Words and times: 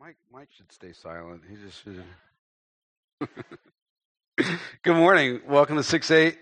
Mike, 0.00 0.16
Mike 0.32 0.48
should 0.56 0.70
stay 0.70 0.92
silent. 0.92 1.42
He 1.50 1.56
just 1.56 1.82
should. 1.82 2.04
Good 4.84 4.94
morning. 4.94 5.40
Welcome 5.48 5.76
to 5.76 5.82
six 5.82 6.08
eight. 6.12 6.38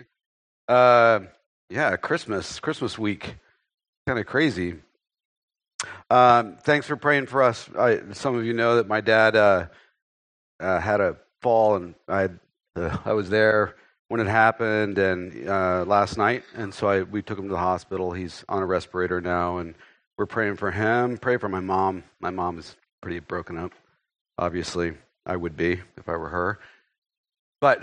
Uh, 0.68 1.20
yeah, 1.70 1.96
Christmas, 1.96 2.60
Christmas 2.60 2.98
week, 2.98 3.36
kind 4.06 4.18
of 4.18 4.26
crazy. 4.26 4.74
Um, 6.10 6.58
thanks 6.64 6.86
for 6.86 6.96
praying 6.96 7.26
for 7.26 7.42
us. 7.42 7.66
I, 7.78 8.00
some 8.12 8.36
of 8.36 8.44
you 8.44 8.52
know 8.52 8.76
that 8.76 8.88
my 8.88 9.00
dad 9.00 9.34
uh, 9.34 9.68
uh, 10.60 10.78
had 10.78 11.00
a 11.00 11.16
fall, 11.40 11.76
and 11.76 11.94
I 12.06 12.28
uh, 12.76 12.98
I 13.06 13.14
was 13.14 13.30
there 13.30 13.76
when 14.08 14.20
it 14.20 14.26
happened, 14.26 14.98
and 14.98 15.48
uh, 15.48 15.84
last 15.86 16.18
night, 16.18 16.44
and 16.54 16.74
so 16.74 16.88
I, 16.88 17.02
we 17.04 17.22
took 17.22 17.38
him 17.38 17.46
to 17.46 17.52
the 17.52 17.58
hospital. 17.58 18.12
He's 18.12 18.44
on 18.50 18.60
a 18.60 18.66
respirator 18.66 19.22
now, 19.22 19.56
and 19.56 19.74
we're 20.18 20.26
praying 20.26 20.56
for 20.56 20.72
him. 20.72 21.16
Pray 21.16 21.38
for 21.38 21.48
my 21.48 21.60
mom. 21.60 22.04
My 22.20 22.28
mom 22.28 22.58
is 22.58 22.76
pretty 23.00 23.20
broken 23.20 23.56
up. 23.56 23.72
Obviously, 24.38 24.94
I 25.24 25.36
would 25.36 25.56
be 25.56 25.80
if 25.96 26.08
I 26.08 26.16
were 26.16 26.28
her. 26.28 26.58
But 27.60 27.82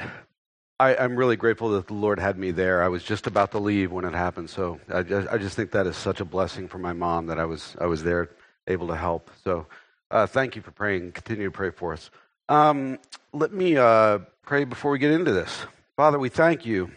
I, 0.80 0.94
am 0.96 1.16
really 1.16 1.36
grateful 1.36 1.70
that 1.72 1.88
the 1.88 1.94
Lord 1.94 2.20
had 2.20 2.38
me 2.38 2.52
there. 2.52 2.84
I 2.84 2.88
was 2.88 3.04
just 3.04 3.28
about 3.28 3.52
to 3.52 3.60
leave 3.60 3.92
when 3.92 4.06
it 4.06 4.14
happened, 4.14 4.50
so 4.50 4.80
I 4.94 5.04
just, 5.04 5.28
I 5.30 5.38
just 5.38 5.56
think 5.56 5.72
that 5.72 5.88
is 5.88 5.96
such 5.96 6.20
a 6.20 6.26
blessing 6.26 6.68
for 6.68 6.78
my 6.78 6.94
mom 6.94 7.28
that 7.28 7.40
I 7.40 7.46
was 7.46 7.76
I 7.80 7.86
was 7.86 8.04
there, 8.04 8.30
able 8.68 8.88
to 8.88 8.96
help. 8.96 9.30
So, 9.44 9.66
uh, 10.12 10.28
thank 10.28 10.56
you 10.56 10.62
for 10.62 10.72
praying. 10.72 11.14
Continue 11.14 11.46
to 11.46 11.52
pray 11.52 11.72
for 11.72 11.94
us. 11.94 12.12
Um, 12.50 13.00
let 13.32 13.54
me 13.54 13.78
uh, 13.78 14.20
pray 14.44 14.64
before 14.66 14.92
we 14.92 15.00
get 15.00 15.12
into 15.12 15.32
this. 15.32 15.66
Father, 15.96 16.20
we 16.20 16.30
thank 16.30 16.66
you. 16.66 16.92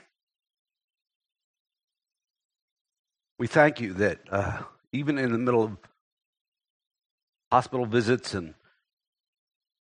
We 3.39 3.47
thank 3.47 3.81
you 3.81 3.93
that 3.95 4.19
uh, 4.31 4.63
even 4.93 5.19
in 5.19 5.33
the 5.33 5.39
middle 5.39 5.63
of 5.63 5.77
hospital 7.57 7.87
visits 7.87 8.35
and 8.35 8.53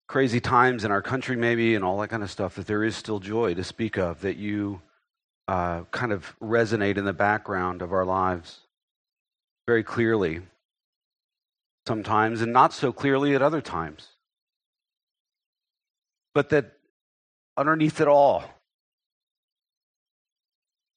crazy 0.08 0.40
times 0.40 0.82
in 0.82 0.90
our 0.90 1.02
country, 1.02 1.36
maybe, 1.36 1.74
and 1.74 1.84
all 1.84 1.98
that 1.98 2.08
kind 2.08 2.22
of 2.22 2.30
stuff, 2.30 2.54
that 2.54 2.66
there 2.66 2.82
is 2.82 2.96
still 2.96 3.18
joy 3.18 3.52
to 3.52 3.62
speak 3.62 3.98
of, 3.98 4.22
that 4.22 4.38
you 4.38 4.80
uh, 5.46 5.82
kind 5.90 6.10
of 6.10 6.34
resonate 6.40 6.96
in 6.96 7.04
the 7.04 7.12
background 7.12 7.82
of 7.82 7.92
our 7.92 8.06
lives 8.06 8.60
very 9.66 9.82
clearly 9.82 10.40
sometimes, 11.86 12.40
and 12.40 12.50
not 12.50 12.72
so 12.72 12.92
clearly 12.92 13.34
at 13.34 13.42
other 13.42 13.60
times. 13.60 14.08
But 16.32 16.48
that 16.48 16.78
underneath 17.58 18.00
it 18.00 18.08
all, 18.08 18.42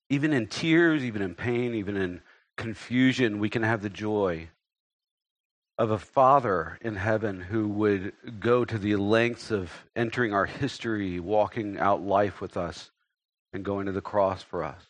even 0.10 0.32
in 0.32 0.48
tears, 0.48 1.04
even 1.04 1.22
in 1.22 1.36
pain, 1.36 1.76
even 1.76 1.98
in 1.98 2.22
confusion, 2.56 3.38
we 3.38 3.50
can 3.50 3.64
have 3.64 3.82
the 3.82 3.90
joy 3.90 4.48
of 5.80 5.92
a 5.92 5.98
Father 5.98 6.78
in 6.82 6.98
heaven 6.98 7.40
who 7.40 7.70
would 7.70 8.12
go 8.42 8.66
to 8.66 8.78
the 8.78 8.98
lengths 8.98 9.50
of 9.50 9.72
entering 9.96 10.34
our 10.34 10.46
history, 10.46 11.22
walking 11.22 11.80
out 11.80 12.04
life 12.04 12.42
with 12.42 12.58
us, 12.58 12.92
and 13.54 13.64
going 13.64 13.86
to 13.86 13.94
the 13.94 14.02
cross 14.02 14.44
for 14.44 14.62
us. 14.62 14.84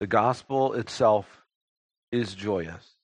The 0.00 0.06
gospel 0.06 0.72
itself 0.72 1.44
is 2.10 2.34
joyous. 2.34 2.94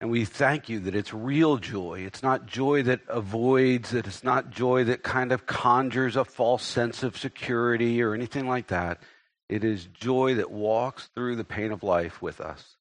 And 0.00 0.10
we 0.10 0.24
thank 0.24 0.70
you 0.70 0.80
that 0.80 0.94
it's 0.94 1.12
real 1.12 1.58
joy. 1.58 2.00
It's 2.06 2.22
not 2.22 2.46
joy 2.46 2.84
that 2.84 3.00
avoids, 3.06 3.90
that 3.90 4.06
it's 4.06 4.24
not 4.24 4.50
joy 4.50 4.84
that 4.84 5.02
kind 5.02 5.30
of 5.30 5.44
conjures 5.44 6.16
a 6.16 6.24
false 6.24 6.64
sense 6.64 7.02
of 7.02 7.18
security 7.18 8.02
or 8.02 8.14
anything 8.14 8.48
like 8.48 8.68
that. 8.68 9.02
It 9.50 9.62
is 9.62 9.84
joy 9.92 10.36
that 10.36 10.50
walks 10.50 11.10
through 11.14 11.36
the 11.36 11.44
pain 11.44 11.70
of 11.70 11.82
life 11.82 12.22
with 12.22 12.40
us, 12.40 12.76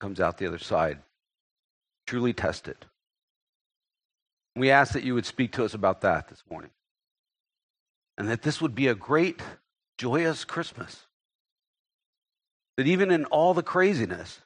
comes 0.00 0.20
out 0.20 0.38
the 0.38 0.46
other 0.46 0.58
side, 0.58 0.98
truly 2.06 2.32
tested. 2.32 2.76
We 4.56 4.70
ask 4.70 4.94
that 4.94 5.04
you 5.04 5.14
would 5.14 5.26
speak 5.26 5.52
to 5.52 5.64
us 5.64 5.74
about 5.74 6.00
that 6.00 6.28
this 6.28 6.42
morning. 6.50 6.70
And 8.18 8.28
that 8.28 8.42
this 8.42 8.60
would 8.60 8.74
be 8.74 8.88
a 8.88 8.94
great, 8.94 9.40
joyous 9.96 10.44
Christmas. 10.44 11.06
That 12.76 12.86
even 12.86 13.10
in 13.10 13.26
all 13.26 13.54
the 13.54 13.62
craziness, 13.62 14.40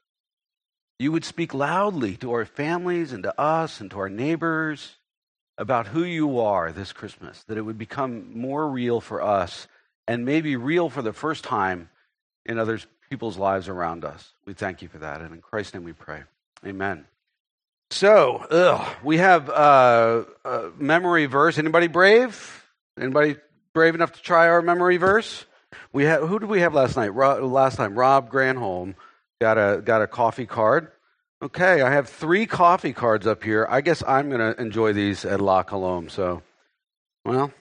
you 0.98 1.10
would 1.12 1.25
speak 1.25 1.54
loudly 1.54 2.16
to 2.19 2.32
our 2.32 2.44
families 2.44 3.12
and 3.12 3.22
to 3.22 3.41
us 3.41 3.81
and 3.81 3.91
to 3.91 3.98
our 3.98 4.10
neighbors 4.10 4.97
about 5.56 5.88
who 5.88 6.04
you 6.04 6.41
are 6.41 6.72
this 6.72 6.92
Christmas, 6.92 7.42
that 7.44 7.59
it 7.59 7.62
would 7.62 7.78
become 7.78 8.38
more 8.38 8.69
real 8.69 9.00
for 9.00 9.22
us 9.22 9.69
and 10.06 10.25
maybe 10.25 10.56
real 10.56 10.91
for 10.91 11.03
the 11.03 11.12
first 11.12 11.44
time 11.44 11.91
in 12.44 12.59
other 12.59 12.81
people's 13.14 13.38
lives 13.38 13.69
around 13.69 14.04
us. 14.04 14.32
We 14.44 14.54
thank 14.54 14.82
you 14.82 14.88
for 14.88 14.98
that. 14.98 15.20
And 15.20 15.32
in 15.32 15.41
Christ's 15.41 15.75
name 15.75 15.84
we 15.84 15.92
pray. 15.92 16.25
Amen. 16.66 17.04
So, 17.92 18.38
ugh, 18.50 18.97
we 19.04 19.19
have 19.19 19.48
uh, 19.48 20.25
a 20.44 20.70
memory 20.78 21.26
verse. 21.26 21.56
Anybody 21.56 21.86
brave? 21.86 22.64
Anybody 22.98 23.36
brave 23.72 23.94
enough 23.94 24.10
to 24.14 24.20
try 24.20 24.48
our 24.48 24.62
memory 24.62 24.97
verse? 24.97 25.44
We 25.92 26.06
have, 26.06 26.26
who 26.28 26.41
did 26.41 26.48
we 26.48 26.58
have 26.62 26.74
last 26.74 26.97
night? 26.97 27.14
Ro, 27.14 27.47
last 27.47 27.76
time, 27.76 27.97
Rob 27.97 28.32
Granholm 28.32 28.97
got 29.41 29.58
a 29.58 29.80
got 29.80 30.03
a 30.03 30.08
coffee 30.08 30.47
card. 30.47 30.91
Okay, 31.41 31.82
I 31.82 31.92
have 31.92 32.08
three 32.08 32.47
coffee 32.47 32.92
cards 32.92 33.28
up 33.28 33.44
here. 33.44 33.64
I 33.70 33.80
guess 33.80 34.03
I'm 34.04 34.28
going 34.28 34.41
to 34.41 34.60
enjoy 34.60 34.92
these 34.92 35.24
at 35.24 35.41
La 35.41 35.62
Colombe. 35.62 36.08
So, 36.08 36.42
well, 37.24 37.53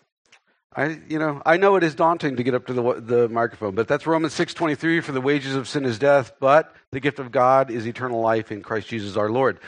I, 0.76 1.00
you 1.08 1.20
know, 1.20 1.42
I 1.46 1.58
know 1.58 1.76
it 1.76 1.84
is 1.84 1.94
daunting 1.94 2.38
to 2.38 2.44
get 2.44 2.56
up 2.56 2.66
to 2.68 2.74
the, 2.74 2.94
the 3.00 3.30
microphone, 3.30 3.76
but 3.76 3.88
that's 3.88 4.08
Romans 4.08 4.34
6.23, 4.34 5.04
for 5.04 5.12
the 5.12 5.22
wages 5.22 5.56
of 5.56 5.68
sin 5.68 5.86
is 5.86 6.00
death, 6.00 6.34
but 6.40 6.76
the 6.92 7.00
gift 7.00 7.20
of 7.20 7.32
God 7.32 7.70
is 7.70 7.88
eternal 7.88 8.22
life 8.22 8.52
in 8.52 8.64
Christ 8.64 8.88
Jesus 8.88 9.16
our 9.16 9.30
Lord. 9.30 9.60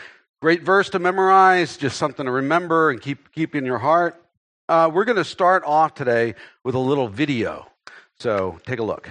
Great 0.42 0.64
verse 0.64 0.90
to 0.92 1.00
memorize, 1.00 1.78
just 1.78 1.98
something 1.98 2.26
to 2.26 2.32
remember 2.32 2.90
and 2.90 3.02
keep, 3.02 3.32
keep 3.32 3.56
in 3.56 3.66
your 3.66 3.78
heart. 3.78 4.22
Uh, 4.68 4.90
we're 4.92 5.06
going 5.06 5.18
to 5.18 5.24
start 5.24 5.64
off 5.64 5.94
today 5.94 6.34
with 6.64 6.74
a 6.74 6.80
little 6.80 7.08
video. 7.08 7.68
So 8.20 8.60
take 8.66 8.80
a 8.80 8.84
look. 8.84 9.10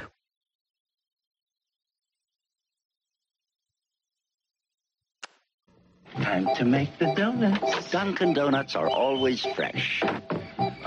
Time 6.17 6.49
to 6.57 6.65
make 6.65 6.97
the 6.99 7.13
donuts. 7.15 7.91
Dunkin' 7.91 8.35
Donuts 8.35 8.77
are 8.77 8.89
always 8.89 9.45
fresh. 9.45 10.03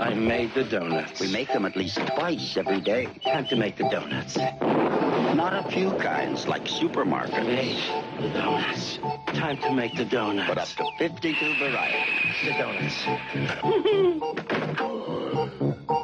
I 0.00 0.14
made 0.14 0.54
the 0.54 0.64
donuts. 0.64 1.20
We 1.20 1.32
make 1.32 1.48
them 1.48 1.64
at 1.64 1.74
least 1.74 1.98
twice 2.14 2.56
every 2.56 2.80
day. 2.80 3.08
Time 3.24 3.46
to 3.48 3.56
make 3.56 3.76
the 3.76 3.88
donuts. 3.88 4.36
Not 4.36 5.66
a 5.66 5.68
few 5.70 5.90
kinds 5.92 6.46
like 6.46 6.68
supermarket. 6.68 7.44
Made 7.44 7.82
the 8.20 8.28
donuts. 8.28 8.98
Time 9.34 9.58
to 9.58 9.72
make 9.72 9.96
the 9.96 10.04
donuts. 10.04 10.48
But 10.48 10.58
up 10.58 10.68
to 10.68 10.84
52 10.98 11.54
varieties. 11.58 12.34
The 12.44 12.52
donuts. 12.52 13.02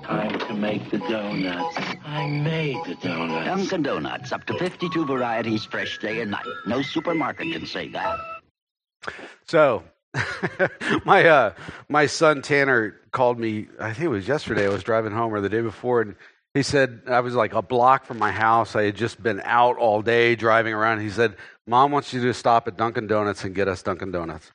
Time 0.04 0.38
to 0.40 0.54
make 0.54 0.90
the 0.90 0.98
donuts. 0.98 1.76
I 2.04 2.26
made 2.28 2.76
the 2.86 2.96
donuts. 2.96 3.46
Dunkin' 3.46 3.82
Donuts, 3.82 4.32
up 4.32 4.44
to 4.46 4.58
52 4.58 5.06
varieties 5.06 5.64
fresh 5.64 5.98
day 5.98 6.20
and 6.20 6.32
night. 6.32 6.46
No 6.66 6.82
supermarket 6.82 7.52
can 7.52 7.66
say 7.66 7.88
that. 7.88 8.18
So, 9.46 9.84
my 11.04 11.24
uh, 11.24 11.54
my 11.88 12.06
son 12.06 12.42
Tanner 12.42 12.96
called 13.10 13.38
me. 13.38 13.68
I 13.80 13.92
think 13.92 14.06
it 14.06 14.08
was 14.08 14.28
yesterday. 14.28 14.66
I 14.66 14.68
was 14.68 14.82
driving 14.82 15.12
home 15.12 15.34
or 15.34 15.40
the 15.40 15.48
day 15.48 15.60
before, 15.60 16.02
and 16.02 16.16
he 16.54 16.62
said 16.62 17.02
I 17.08 17.20
was 17.20 17.34
like 17.34 17.52
a 17.52 17.62
block 17.62 18.04
from 18.04 18.18
my 18.18 18.30
house. 18.30 18.76
I 18.76 18.84
had 18.84 18.96
just 18.96 19.22
been 19.22 19.40
out 19.44 19.76
all 19.76 20.02
day 20.02 20.36
driving 20.36 20.72
around. 20.72 21.00
He 21.00 21.10
said, 21.10 21.36
"Mom 21.66 21.90
wants 21.90 22.12
you 22.12 22.22
to 22.22 22.34
stop 22.34 22.68
at 22.68 22.76
Dunkin' 22.76 23.06
Donuts 23.06 23.44
and 23.44 23.54
get 23.54 23.68
us 23.68 23.82
Dunkin' 23.82 24.12
Donuts." 24.12 24.52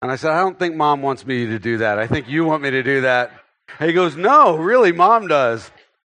And 0.00 0.10
I 0.10 0.16
said, 0.16 0.30
"I 0.30 0.40
don't 0.40 0.58
think 0.58 0.76
Mom 0.76 1.02
wants 1.02 1.26
me 1.26 1.46
to 1.46 1.58
do 1.58 1.78
that. 1.78 1.98
I 1.98 2.06
think 2.06 2.28
you 2.28 2.44
want 2.44 2.62
me 2.62 2.70
to 2.70 2.82
do 2.82 3.00
that." 3.02 3.32
He 3.78 3.92
goes, 3.92 4.16
"No, 4.16 4.56
really, 4.56 4.92
Mom 4.92 5.26
does." 5.26 5.70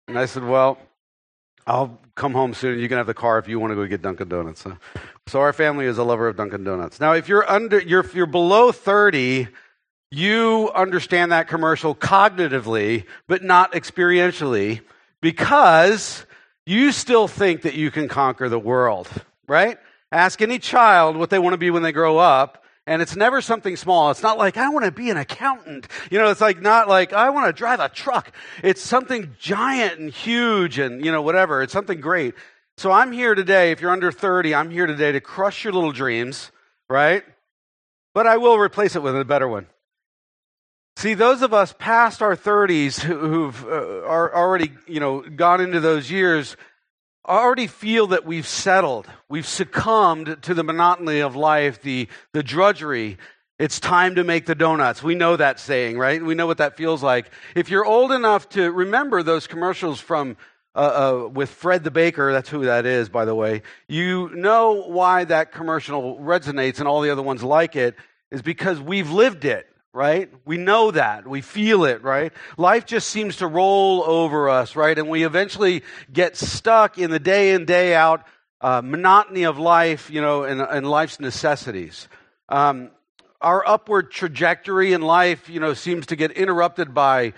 And 0.07 0.19
I 0.19 0.25
said, 0.25 0.43
"Well, 0.43 0.77
I'll 1.65 2.01
come 2.15 2.33
home 2.33 2.53
soon. 2.53 2.79
You 2.79 2.89
can 2.89 2.97
have 2.97 3.07
the 3.07 3.13
car 3.13 3.39
if 3.39 3.47
you 3.47 3.59
want 3.59 3.71
to 3.71 3.75
go 3.75 3.85
get 3.85 4.01
Dunkin' 4.01 4.27
Donuts." 4.27 4.61
So, 4.61 4.77
so 5.27 5.41
our 5.41 5.53
family 5.53 5.85
is 5.85 5.97
a 5.97 6.03
lover 6.03 6.27
of 6.27 6.35
Dunkin' 6.35 6.63
Donuts. 6.63 6.99
Now, 6.99 7.13
if 7.13 7.27
you're 7.27 7.49
under, 7.49 7.79
you're, 7.79 8.05
you're 8.13 8.25
below 8.25 8.71
30, 8.71 9.47
you 10.11 10.71
understand 10.75 11.31
that 11.31 11.47
commercial 11.47 11.95
cognitively, 11.95 13.05
but 13.27 13.43
not 13.43 13.73
experientially, 13.73 14.81
because 15.21 16.25
you 16.65 16.91
still 16.91 17.27
think 17.27 17.63
that 17.63 17.73
you 17.73 17.89
can 17.89 18.07
conquer 18.07 18.49
the 18.49 18.59
world, 18.59 19.09
right? 19.47 19.77
Ask 20.11 20.41
any 20.41 20.59
child 20.59 21.17
what 21.17 21.29
they 21.29 21.39
want 21.39 21.53
to 21.53 21.57
be 21.57 21.71
when 21.71 21.83
they 21.83 21.91
grow 21.91 22.17
up, 22.17 22.63
and 22.85 23.01
it's 23.01 23.15
never 23.15 23.41
something 23.41 23.77
small. 23.77 24.11
It's 24.11 24.21
not 24.21 24.37
like, 24.37 24.57
I 24.57 24.69
want 24.69 24.85
to 24.85 24.91
be 24.91 25.09
an 25.09 25.17
accountant. 25.17 25.87
You 26.11 26.19
know, 26.19 26.29
it's 26.29 26.41
like 26.41 26.61
not 26.61 26.89
like, 26.89 27.13
I 27.13 27.29
want 27.29 27.47
to 27.47 27.53
drive 27.53 27.79
a 27.79 27.87
truck. 27.87 28.31
It's 28.61 28.81
something 28.81 29.35
giant 29.39 29.99
and 29.99 30.09
huge 30.09 30.79
and, 30.79 31.03
you 31.03 31.11
know, 31.11 31.21
whatever. 31.21 31.63
It's 31.63 31.73
something 31.73 32.01
great. 32.01 32.35
So 32.77 32.91
I'm 32.91 33.11
here 33.11 33.35
today, 33.35 33.71
if 33.71 33.81
you're 33.81 33.91
under 33.91 34.11
30, 34.11 34.55
I'm 34.55 34.71
here 34.71 34.87
today 34.87 35.11
to 35.11 35.21
crush 35.21 35.63
your 35.63 35.73
little 35.73 35.91
dreams, 35.91 36.51
right? 36.89 37.23
But 38.13 38.27
I 38.27 38.37
will 38.37 38.57
replace 38.57 38.95
it 38.95 39.03
with 39.03 39.15
a 39.17 39.23
better 39.23 39.47
one. 39.47 39.67
See, 40.97 41.13
those 41.13 41.41
of 41.41 41.53
us 41.53 41.73
past 41.77 42.21
our 42.21 42.35
30s 42.35 42.99
who've 42.99 43.63
uh, 43.65 44.05
are 44.05 44.35
already, 44.35 44.71
you 44.87 44.99
know, 44.99 45.21
gone 45.21 45.61
into 45.61 45.79
those 45.79 46.09
years 46.09 46.55
already 47.25 47.67
feel 47.67 48.07
that 48.07 48.25
we've 48.25 48.47
settled. 48.47 49.07
We've 49.29 49.47
succumbed 49.47 50.43
to 50.43 50.53
the 50.53 50.63
monotony 50.63 51.21
of 51.21 51.35
life, 51.35 51.81
the, 51.81 52.09
the 52.33 52.43
drudgery. 52.43 53.17
It's 53.59 53.79
time 53.79 54.15
to 54.15 54.23
make 54.23 54.45
the 54.45 54.55
donuts. 54.55 55.01
We 55.01 55.15
know 55.15 55.37
that 55.37 55.59
saying, 55.59 55.97
right? 55.97 56.21
We 56.21 56.35
know 56.35 56.47
what 56.47 56.57
that 56.57 56.75
feels 56.75 57.01
like. 57.01 57.31
If 57.55 57.69
you're 57.69 57.85
old 57.85 58.11
enough 58.11 58.49
to 58.49 58.71
remember 58.71 59.23
those 59.23 59.47
commercials 59.47 60.01
from 60.01 60.37
uh, 60.75 60.79
uh, 61.25 61.27
with 61.29 61.49
Fred 61.49 61.83
the 61.83 61.91
Baker, 61.91 62.31
that's 62.31 62.49
who 62.49 62.65
that 62.65 62.85
is, 62.85 63.09
by 63.09 63.25
the 63.25 63.35
way, 63.35 63.61
you 63.87 64.29
know 64.33 64.87
why 64.87 65.23
that 65.25 65.51
commercial 65.51 66.17
resonates 66.17 66.79
and 66.79 66.87
all 66.87 67.01
the 67.01 67.11
other 67.11 67.21
ones 67.21 67.43
like 67.43 67.75
it 67.75 67.95
is 68.31 68.41
because 68.41 68.79
we've 68.79 69.11
lived 69.11 69.45
it, 69.45 69.67
right? 69.93 70.31
We 70.45 70.57
know 70.57 70.89
that. 70.91 71.27
We 71.27 71.41
feel 71.41 71.85
it, 71.85 72.03
right? 72.03 72.33
Life 72.57 72.85
just 72.85 73.09
seems 73.09 73.37
to 73.37 73.47
roll 73.47 74.03
over 74.03 74.49
us, 74.49 74.75
right? 74.75 74.97
And 74.97 75.09
we 75.09 75.23
eventually 75.23 75.83
get 76.11 76.35
stuck 76.35 76.97
in 76.97 77.11
the 77.11 77.19
day 77.19 77.53
in, 77.53 77.65
day 77.65 77.93
out 77.93 78.25
uh, 78.59 78.81
monotony 78.83 79.43
of 79.43 79.59
life, 79.59 80.09
you 80.09 80.21
know, 80.21 80.43
and, 80.43 80.61
and 80.61 80.89
life's 80.89 81.19
necessities. 81.19 82.07
Um, 82.49 82.89
our 83.41 83.67
upward 83.67 84.09
trajectory 84.09 84.93
in 84.93 85.01
life, 85.01 85.49
you 85.49 85.59
know, 85.59 85.73
seems 85.73 86.07
to 86.07 86.15
get 86.15 86.31
interrupted 86.31 86.93
by, 86.93 87.33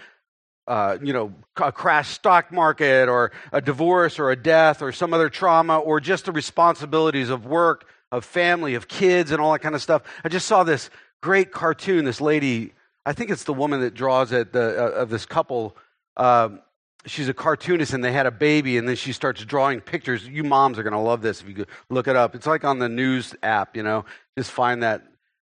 uh, 0.67 0.97
you 1.01 1.13
know, 1.13 1.33
a 1.57 1.71
crash 1.71 2.09
stock 2.09 2.51
market 2.51 3.07
or 3.07 3.31
a 3.51 3.61
divorce 3.61 4.19
or 4.19 4.31
a 4.31 4.35
death 4.35 4.81
or 4.81 4.91
some 4.91 5.13
other 5.13 5.29
trauma 5.29 5.77
or 5.77 5.99
just 5.99 6.25
the 6.25 6.31
responsibilities 6.31 7.29
of 7.29 7.45
work, 7.45 7.87
of 8.11 8.25
family, 8.25 8.75
of 8.75 8.87
kids, 8.87 9.31
and 9.31 9.39
all 9.39 9.51
that 9.51 9.59
kind 9.59 9.75
of 9.75 9.81
stuff. 9.81 10.01
I 10.23 10.29
just 10.29 10.47
saw 10.47 10.63
this 10.63 10.89
great 11.21 11.51
cartoon. 11.51 12.05
This 12.05 12.19
lady, 12.19 12.73
I 13.05 13.13
think 13.13 13.29
it's 13.29 13.43
the 13.43 13.53
woman 13.53 13.81
that 13.81 13.93
draws 13.93 14.31
it 14.31 14.53
the, 14.53 14.83
uh, 14.83 15.01
of 15.01 15.09
this 15.09 15.25
couple. 15.25 15.77
Um, 16.17 16.61
she's 17.05 17.29
a 17.29 17.33
cartoonist 17.33 17.93
and 17.93 18.03
they 18.03 18.11
had 18.11 18.25
a 18.25 18.31
baby 18.31 18.77
and 18.77 18.87
then 18.87 18.95
she 18.95 19.13
starts 19.13 19.43
drawing 19.45 19.79
pictures 19.79 20.27
you 20.27 20.43
moms 20.43 20.79
are 20.79 20.83
going 20.83 20.93
to 20.93 20.99
love 20.99 21.21
this 21.21 21.41
if 21.41 21.57
you 21.57 21.65
look 21.89 22.07
it 22.07 22.15
up 22.15 22.33
it's 22.33 22.47
like 22.47 22.63
on 22.63 22.79
the 22.79 22.89
news 22.89 23.35
app 23.43 23.77
you 23.77 23.83
know 23.83 24.03
just 24.35 24.49
find 24.49 24.81
that 24.81 25.03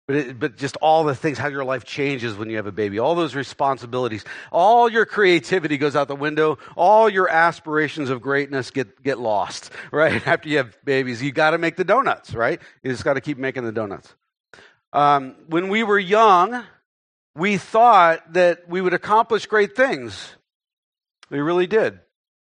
but, 0.07 0.15
it, 0.15 0.39
but 0.39 0.55
just 0.55 0.77
all 0.77 1.03
the 1.03 1.15
things, 1.15 1.37
how 1.37 1.47
your 1.47 1.63
life 1.63 1.83
changes 1.83 2.35
when 2.35 2.49
you 2.49 2.57
have 2.57 2.67
a 2.67 2.71
baby, 2.71 2.99
all 2.99 3.15
those 3.15 3.33
responsibilities, 3.33 4.23
all 4.51 4.87
your 4.87 5.05
creativity 5.05 5.77
goes 5.77 5.95
out 5.95 6.07
the 6.07 6.15
window, 6.15 6.59
all 6.75 7.09
your 7.09 7.27
aspirations 7.27 8.11
of 8.11 8.21
greatness 8.21 8.69
get, 8.69 9.01
get 9.01 9.19
lost, 9.19 9.71
right? 9.91 10.25
After 10.27 10.49
you 10.49 10.57
have 10.57 10.77
babies, 10.85 11.23
you 11.23 11.31
got 11.31 11.51
to 11.51 11.57
make 11.57 11.75
the 11.75 11.83
donuts, 11.83 12.33
right? 12.33 12.61
You 12.83 12.91
just 12.91 13.03
got 13.03 13.15
to 13.15 13.21
keep 13.21 13.37
making 13.37 13.63
the 13.63 13.71
donuts. 13.71 14.13
Um, 14.93 15.35
when 15.47 15.69
we 15.69 15.83
were 15.83 15.99
young, 15.99 16.63
we 17.35 17.57
thought 17.57 18.33
that 18.33 18.69
we 18.69 18.81
would 18.81 18.93
accomplish 18.93 19.47
great 19.47 19.75
things. 19.75 20.35
We 21.29 21.39
really 21.39 21.67
did. 21.67 21.99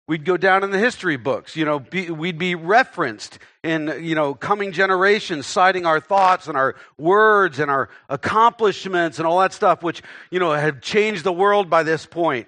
We'd 0.07 0.24
go 0.24 0.38
down 0.38 0.63
in 0.63 0.69
the 0.69 0.78
history 0.78 1.18
books, 1.18 1.56
you 1.56 1.66
know, 1.66 1.80
be, 1.80 2.12
we'd 2.12 2.38
be 2.38 2.54
referenced 2.54 3.40
in, 3.63 3.92
you 4.02 4.13
know, 4.13 4.36
coming 4.36 4.72
generations, 4.72 5.48
citing 5.48 5.88
our 5.88 6.00
thoughts 6.00 6.48
and 6.48 6.56
our 6.56 6.75
words 7.00 7.57
and 7.57 7.72
our 7.72 7.90
accomplishments 8.07 9.18
and 9.18 9.28
all 9.28 9.40
that 9.40 9.52
stuff, 9.52 9.81
which, 9.81 10.04
you 10.30 10.40
know, 10.40 10.52
had 10.52 10.84
changed 10.84 11.24
the 11.24 11.34
world 11.34 11.72
by 11.72 11.81
this 11.81 12.06
point. 12.06 12.48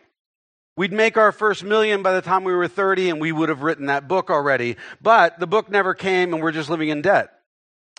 We'd 0.75 0.94
make 0.94 1.18
our 1.18 1.31
first 1.31 1.63
million 1.63 2.04
by 2.04 2.13
the 2.13 2.21
time 2.21 2.44
we 2.44 2.54
were 2.54 2.68
30 2.68 3.09
and 3.09 3.19
we 3.19 3.31
would 3.31 3.50
have 3.50 3.63
written 3.63 3.88
that 3.88 4.07
book 4.07 4.30
already. 4.30 4.77
But 5.01 5.39
the 5.39 5.48
book 5.48 5.71
never 5.71 5.95
came 5.95 6.36
and 6.36 6.44
we're 6.44 6.51
just 6.51 6.69
living 6.69 6.89
in 6.89 7.01
debt, 7.01 7.31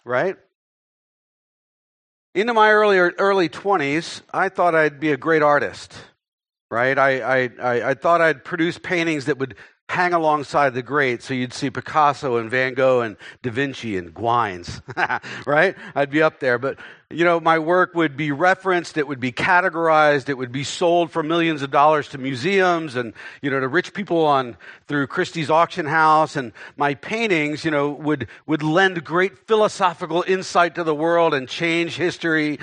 right? 0.05 0.37
Into 2.33 2.55
my 2.55 2.71
early, 2.71 2.99
early 2.99 3.49
20s, 3.49 4.23
I 4.33 4.51
thought 4.51 4.77
I'd 4.77 5.01
be 5.01 5.11
a 5.11 5.17
great 5.17 5.43
artist 5.43 5.93
right? 6.71 6.99
I, 6.99 7.45
I, 7.47 7.91
I, 7.91 7.95
thought 7.95 8.21
I'd 8.21 8.45
produce 8.45 8.79
paintings 8.79 9.25
that 9.25 9.39
would 9.39 9.55
hang 9.89 10.13
alongside 10.13 10.75
the 10.75 10.83
greats. 10.83 11.25
So 11.25 11.33
you'd 11.33 11.55
see 11.55 11.71
Picasso 11.71 12.37
and 12.37 12.51
Van 12.51 12.75
Gogh 12.75 13.01
and 13.01 13.17
Da 13.43 13.51
Vinci 13.51 13.97
and 13.97 14.13
guines 14.13 14.83
right? 15.47 15.77
I'd 15.95 16.11
be 16.11 16.21
up 16.21 16.41
there. 16.41 16.59
But, 16.59 16.79
you 17.11 17.25
know, 17.25 17.41
my 17.41 17.59
work 17.59 17.95
would 17.95 18.15
be 18.15 18.31
referenced, 18.31 18.99
it 18.99 19.09
would 19.09 19.19
be 19.19 19.33
categorized, 19.33 20.29
it 20.29 20.37
would 20.37 20.53
be 20.53 20.63
sold 20.63 21.11
for 21.11 21.23
millions 21.23 21.63
of 21.63 21.71
dollars 21.71 22.09
to 22.11 22.19
museums 22.19 22.97
and, 22.97 23.15
you 23.41 23.51
know, 23.51 23.61
to 23.61 23.69
rich 23.69 23.95
people 23.95 24.27
on 24.27 24.59
through 24.89 25.07
Christie's 25.07 25.49
auction 25.49 25.87
house. 25.87 26.37
And 26.37 26.53
my 26.77 26.93
paintings, 26.93 27.65
you 27.65 27.71
know, 27.71 27.89
would, 27.89 28.29
would 28.47 28.63
lend 28.63 29.03
great 29.05 29.47
philosophical 29.47 30.23
insight 30.27 30.75
to 30.75 30.85
the 30.85 30.95
world 30.95 31.33
and 31.33 31.49
change 31.49 31.97
history. 31.97 32.59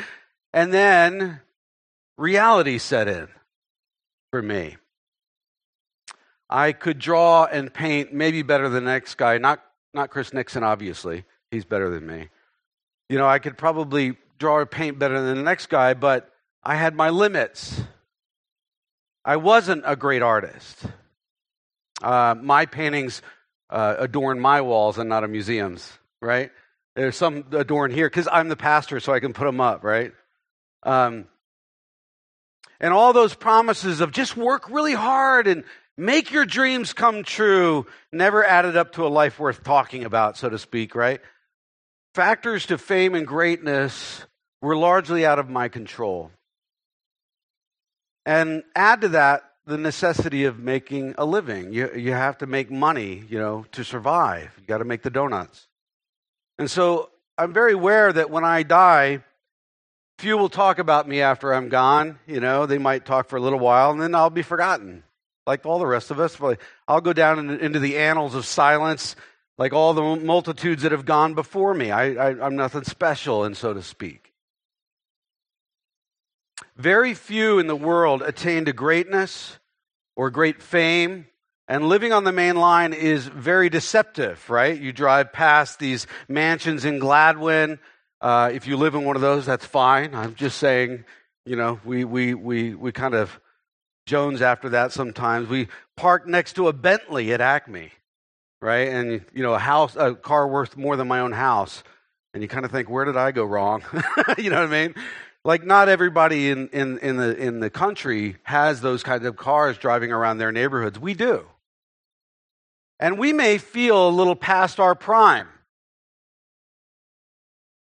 And 0.54 0.72
then 0.72 1.42
reality 2.18 2.78
set 2.78 3.08
in 3.08 3.30
for 4.36 4.42
me. 4.42 4.76
I 6.50 6.74
could 6.74 7.00
draw 7.00 7.46
and 7.46 7.74
paint 7.74 8.12
maybe 8.12 8.42
better 8.42 8.68
than 8.68 8.84
the 8.84 8.92
next 8.92 9.16
guy, 9.16 9.38
not, 9.38 9.64
not 9.94 10.10
Chris 10.10 10.34
Nixon, 10.34 10.62
obviously. 10.62 11.24
He's 11.52 11.64
better 11.64 11.90
than 11.90 12.06
me. 12.06 12.28
You 13.08 13.18
know, 13.18 13.28
I 13.28 13.40
could 13.40 13.58
probably 13.58 14.18
draw 14.38 14.56
or 14.56 14.66
paint 14.66 15.00
better 15.00 15.22
than 15.22 15.38
the 15.38 15.44
next 15.44 15.68
guy, 15.68 15.94
but 15.94 16.30
I 16.62 16.76
had 16.76 16.96
my 16.96 17.12
limits. 17.12 17.82
I 19.24 19.38
wasn't 19.38 19.84
a 19.86 19.96
great 19.96 20.22
artist. 20.22 20.84
Uh, 22.04 22.36
my 22.38 22.66
paintings 22.66 23.22
uh, 23.70 23.96
adorn 24.00 24.42
my 24.42 24.60
walls 24.60 24.98
and 24.98 25.08
not 25.08 25.24
a 25.24 25.30
museum's, 25.30 25.90
right? 26.22 26.52
There's 26.98 27.16
some 27.16 27.46
adorn 27.54 27.90
here 27.90 28.10
because 28.10 28.28
I'm 28.30 28.50
the 28.50 28.58
pastor, 28.58 29.00
so 29.00 29.14
I 29.14 29.22
can 29.22 29.32
put 29.32 29.46
them 29.46 29.62
up, 29.62 29.86
right? 29.86 30.12
Um, 30.84 31.30
and 32.80 32.94
all 32.94 33.14
those 33.14 33.34
promises 33.34 34.02
of 34.02 34.12
just 34.12 34.36
work 34.36 34.70
really 34.70 34.94
hard 34.94 35.48
and 35.48 35.64
make 35.98 36.32
your 36.32 36.46
dreams 36.46 36.94
come 36.94 37.24
true 37.24 37.86
never 38.12 38.46
added 38.46 38.76
up 38.76 38.94
to 38.94 39.06
a 39.06 39.10
life 39.10 39.40
worth 39.40 39.64
talking 39.64 40.04
about, 40.04 40.38
so 40.38 40.50
to 40.50 40.60
speak, 40.60 40.96
right? 40.96 41.22
Factors 42.14 42.66
to 42.68 42.78
fame 42.78 43.16
and 43.16 43.28
greatness 43.28 44.26
were 44.62 44.76
largely 44.76 45.26
out 45.26 45.40
of 45.40 45.50
my 45.50 45.68
control. 45.68 46.32
And 48.26 48.64
add 48.76 49.02
to 49.02 49.10
that 49.10 49.44
the 49.66 49.78
necessity 49.78 50.46
of 50.46 50.60
making 50.60 51.16
a 51.18 51.26
living. 51.26 51.74
You, 51.74 51.92
you 51.96 52.12
have 52.12 52.38
to 52.40 52.46
make 52.46 52.72
money, 52.72 53.24
you 53.30 53.40
know, 53.40 53.66
to 53.74 53.84
survive. 53.84 54.52
You 54.60 54.66
got 54.66 54.80
to 54.80 54.86
make 54.86 55.02
the 55.02 55.10
donuts. 55.10 55.68
And 56.58 56.70
so 56.70 57.10
I'm 57.38 57.54
very 57.54 57.74
aware 57.74 58.14
that 58.14 58.30
when 58.30 58.46
I 58.46 58.64
die, 58.64 59.24
Few 60.18 60.38
will 60.38 60.50
talk 60.50 60.80
about 60.80 61.08
me 61.08 61.22
after 61.22 61.54
I'm 61.54 61.70
gone. 61.70 62.20
You 62.26 62.40
know, 62.40 62.66
they 62.66 62.78
might 62.78 63.06
talk 63.06 63.28
for 63.28 63.36
a 63.36 63.42
little 63.42 63.60
while 63.60 63.92
and 63.92 64.02
then 64.02 64.16
I'll 64.16 64.30
be 64.30 64.44
forgotten, 64.44 65.04
like 65.46 65.66
all 65.66 65.80
the 65.80 65.86
rest 65.86 66.10
of 66.10 66.20
us. 66.20 66.40
I'll 66.88 67.02
go 67.02 67.14
down 67.14 67.40
in, 67.40 67.60
into 67.60 67.80
the 67.80 67.98
annals 67.98 68.34
of 68.34 68.46
silence, 68.46 69.16
like 69.58 69.74
all 69.74 69.94
the 69.94 70.16
multitudes 70.16 70.84
that 70.84 70.94
have 70.94 71.06
gone 71.06 71.34
before 71.34 71.74
me. 71.74 71.92
I, 71.92 72.14
I, 72.14 72.46
I'm 72.46 72.56
nothing 72.56 72.84
special, 72.84 73.44
and 73.44 73.56
so 73.56 73.74
to 73.74 73.82
speak. 73.82 74.34
Very 76.78 77.14
few 77.14 77.60
in 77.60 77.68
the 77.68 77.76
world 77.76 78.22
attain 78.22 78.66
to 78.66 78.74
greatness 78.74 79.60
or 80.16 80.30
great 80.30 80.62
fame. 80.62 81.28
And 81.68 81.90
living 81.90 82.14
on 82.14 82.26
the 82.26 82.32
main 82.32 82.58
line 82.58 82.94
is 82.94 83.26
very 83.26 83.70
deceptive, 83.70 84.50
right? 84.50 84.80
You 84.80 84.94
drive 84.94 85.34
past 85.34 85.80
these 85.80 86.06
mansions 86.28 86.86
in 86.86 87.00
Gladwyne 87.00 87.80
uh, 88.26 88.50
if 88.52 88.66
you 88.66 88.76
live 88.76 88.96
in 88.96 89.04
one 89.04 89.16
of 89.16 89.22
those, 89.22 89.46
that's 89.46 89.68
fine. 89.68 90.16
I'm 90.16 90.34
just 90.34 90.58
saying, 90.58 91.06
you 91.46 91.56
know, 91.56 91.80
we, 91.86 92.06
we, 92.06 92.34
we, 92.34 92.74
we 92.74 92.92
kind 92.92 93.14
of 93.14 93.40
Jones 94.08 94.42
after 94.42 94.70
that 94.70 94.92
sometimes. 94.92 95.48
We 95.48 95.68
park 95.96 96.26
next 96.26 96.54
to 96.54 96.68
a 96.68 96.74
Bentley 96.74 97.34
at 97.34 97.40
Acme, 97.40 97.92
right? 98.64 98.88
And, 98.88 99.24
you 99.32 99.44
know, 99.44 99.54
a 99.54 99.60
house, 99.60 99.96
a 99.96 100.16
car 100.16 100.48
worth 100.48 100.76
more 100.76 100.96
than 100.96 101.08
my 101.08 101.20
own 101.20 101.34
house. 101.34 101.84
And 102.34 102.42
you 102.42 102.50
kind 102.50 102.66
of 102.66 102.72
think, 102.72 102.90
where 102.90 103.06
did 103.06 103.16
I 103.16 103.30
go 103.30 103.46
wrong? 103.46 103.84
you 104.40 104.50
know 104.50 104.60
what 104.62 104.74
I 104.74 104.88
mean? 104.88 104.96
Like, 105.44 105.64
not 105.64 105.88
everybody 105.88 106.50
in, 106.50 106.70
in, 106.70 106.98
in, 106.98 107.18
the, 107.18 107.38
in 107.38 107.60
the 107.60 107.70
country 107.70 108.38
has 108.42 108.82
those 108.82 109.04
kinds 109.04 109.24
of 109.28 109.36
cars 109.36 109.78
driving 109.78 110.12
around 110.12 110.40
their 110.40 110.52
neighborhoods. 110.52 110.98
We 110.98 111.14
do. 111.14 111.46
And 113.00 113.20
we 113.20 113.34
may 113.34 113.60
feel 113.60 114.10
a 114.10 114.10
little 114.10 114.36
past 114.36 114.80
our 114.80 114.96
prime. 114.96 115.48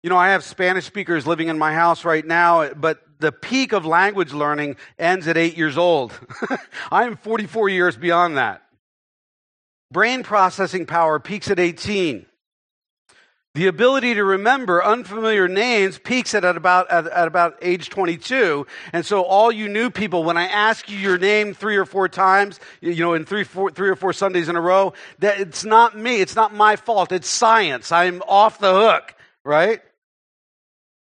You 0.04 0.10
know, 0.10 0.18
I 0.18 0.30
have 0.30 0.44
Spanish 0.44 0.86
speakers 0.86 1.25
living 1.25 1.48
in 1.48 1.58
my 1.58 1.74
house 1.74 2.06
right 2.06 2.25
now, 2.25 2.74
but 2.74 3.01
the 3.20 3.32
peak 3.32 3.74
of 3.74 3.86
language 3.86 4.32
learning 4.32 4.75
ends 5.00 5.27
at 5.27 5.38
eight 5.38 5.58
years 5.58 5.77
old. 5.77 6.13
I'm 6.92 7.18
44 7.18 7.70
years 7.70 7.98
beyond 7.98 8.38
that. 8.38 8.62
Brain 9.92 10.24
processing 10.24 10.86
power 10.86 11.20
peaks 11.20 11.50
at 11.50 11.60
18. 11.60 12.25
The 13.56 13.66
ability 13.66 14.13
to 14.13 14.24
remember 14.24 14.86
unfamiliar 14.86 15.48
names 15.48 15.98
peaks 15.98 16.36
at, 16.36 16.46
at 16.46 16.56
about, 16.56 16.92
at, 16.92 17.08
at, 17.08 17.27
about 17.27 17.58
age 17.63 17.89
22. 17.89 18.68
And 18.94 19.04
so 19.04 19.24
all 19.24 19.51
you 19.51 19.68
new 19.68 19.89
people, 19.89 20.24
when 20.24 20.38
I 20.38 20.46
ask 20.46 20.88
you 20.92 20.98
your 20.98 21.18
name 21.18 21.56
three 21.56 21.75
or 21.75 21.86
four 21.86 22.08
times, 22.08 22.60
you 22.82 22.98
know, 22.98 23.16
in 23.16 23.25
three, 23.25 23.44
four, 23.44 23.72
three 23.72 23.89
or 23.89 23.96
four 23.96 24.13
Sundays 24.13 24.48
in 24.48 24.56
a 24.56 24.62
row, 24.62 24.94
that 25.20 25.39
it's 25.39 25.66
not 25.66 25.98
me. 25.98 26.22
It's 26.22 26.36
not 26.36 26.54
my 26.54 26.75
fault. 26.75 27.12
It's 27.12 27.27
science. 27.27 27.92
I'm 27.92 28.22
off 28.27 28.60
the 28.60 28.72
hook, 28.72 29.16
right? 29.44 29.82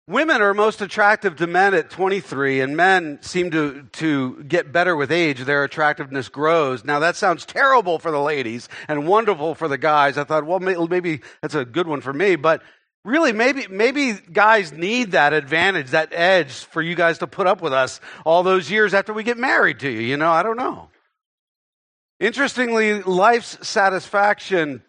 Women 0.09 0.41
are 0.41 0.53
most 0.53 0.81
attractive 0.81 1.35
to 1.35 1.47
men 1.47 1.73
at 1.73 1.89
23, 1.89 2.61
and 2.61 2.77
men 2.77 3.19
seem 3.21 3.51
to, 3.51 3.83
to 3.91 4.41
get 4.45 4.71
better 4.71 4.95
with 4.95 5.11
age. 5.11 5.41
Their 5.41 5.65
attractiveness 5.65 6.29
grows. 6.29 6.85
Now, 6.85 6.99
that 6.99 7.17
sounds 7.17 7.45
terrible 7.45 7.99
for 7.99 8.09
the 8.09 8.21
ladies 8.21 8.69
and 8.87 9.05
wonderful 9.05 9.53
for 9.53 9.67
the 9.67 9.77
guys. 9.77 10.17
I 10.17 10.23
thought, 10.23 10.45
well, 10.45 10.59
maybe 10.61 11.19
that's 11.41 11.55
a 11.55 11.65
good 11.65 11.87
one 11.87 11.99
for 11.99 12.13
me, 12.13 12.37
but 12.37 12.63
really 13.03 13.31
maybe 13.31 13.67
maybe 13.69 14.13
guys 14.13 14.73
need 14.73 15.11
that 15.11 15.31
advantage 15.31 15.91
that 15.91 16.09
edge 16.11 16.51
for 16.51 16.81
you 16.81 16.93
guys 16.93 17.19
to 17.19 17.27
put 17.27 17.47
up 17.47 17.61
with 17.61 17.71
us 17.71 18.01
all 18.25 18.43
those 18.43 18.69
years 18.69 18.93
after 18.93 19.13
we 19.13 19.23
get 19.23 19.37
married 19.37 19.79
to 19.79 19.89
you 19.89 20.01
you 20.01 20.17
know 20.17 20.29
i 20.29 20.43
don't 20.43 20.57
know 20.57 20.89
interestingly 22.19 23.01
life's 23.03 23.65
satisfaction 23.65 24.83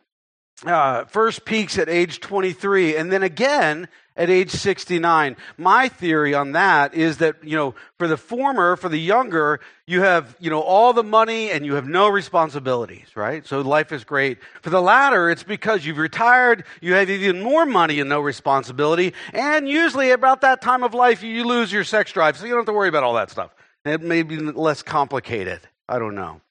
uh, 0.67 1.05
first 1.05 1.45
peaks 1.45 1.79
at 1.79 1.89
age 1.89 2.19
23 2.19 2.97
and 2.97 3.13
then 3.13 3.23
again 3.23 3.87
at 4.19 4.29
age 4.29 4.51
69. 4.51 5.37
My 5.57 5.89
theory 5.89 6.35
on 6.35 6.53
that 6.53 6.93
is 6.93 7.19
that, 7.19 7.43
you 7.43 7.57
know, 7.57 7.75
for 7.97 8.09
the 8.09 8.17
former, 8.17 8.77
for 8.77 8.89
the 8.89 8.99
younger, 8.99 9.61
you 9.87 10.03
have, 10.03 10.37
you 10.41 10.51
know, 10.51 10.61
all 10.61 10.93
the 10.93 11.05
money 11.05 11.51
and 11.51 11.65
you 11.65 11.77
have 11.77 11.87
no 11.87 12.09
responsibilities, 12.09 13.17
right? 13.17 13.47
So 13.47 13.61
life 13.61 13.93
is 13.93 14.05
great. 14.05 14.39
For 14.61 14.71
the 14.71 14.83
latter, 14.83 15.31
it's 15.31 15.45
because 15.45 15.87
you've 15.87 15.99
retired, 15.99 16.65
you 16.83 16.95
have 16.95 17.09
even 17.09 17.41
more 17.41 17.65
money 17.65 18.01
and 18.01 18.11
no 18.11 18.21
responsibility, 18.21 19.15
and 19.33 19.69
usually 19.69 20.11
about 20.11 20.43
that 20.43 20.61
time 20.61 20.83
of 20.83 20.93
life, 20.93 21.23
you 21.23 21.45
lose 21.45 21.73
your 21.73 21.85
sex 21.85 22.13
drive, 22.13 22.37
so 22.37 22.45
you 22.45 22.51
don't 22.51 22.61
have 22.61 22.67
to 22.67 22.73
worry 22.73 22.89
about 22.89 23.05
all 23.05 23.15
that 23.15 23.31
stuff. 23.31 23.55
It 23.85 24.03
may 24.03 24.23
be 24.23 24.37
less 24.37 24.83
complicated. 24.83 25.61
I 25.89 25.99
don't 25.99 26.17
know. 26.17 26.43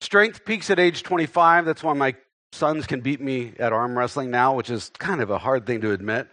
Strength 0.00 0.44
peaks 0.44 0.68
at 0.68 0.78
age 0.78 1.02
25. 1.02 1.64
That's 1.64 1.82
why 1.82 1.94
my 1.94 2.14
sons 2.54 2.86
can 2.86 3.00
beat 3.00 3.20
me 3.20 3.52
at 3.58 3.72
arm 3.72 3.96
wrestling 3.98 4.30
now, 4.30 4.54
which 4.54 4.70
is 4.70 4.90
kind 4.98 5.20
of 5.20 5.30
a 5.30 5.38
hard 5.38 5.66
thing 5.66 5.80
to 5.82 5.92
admit. 5.92 6.28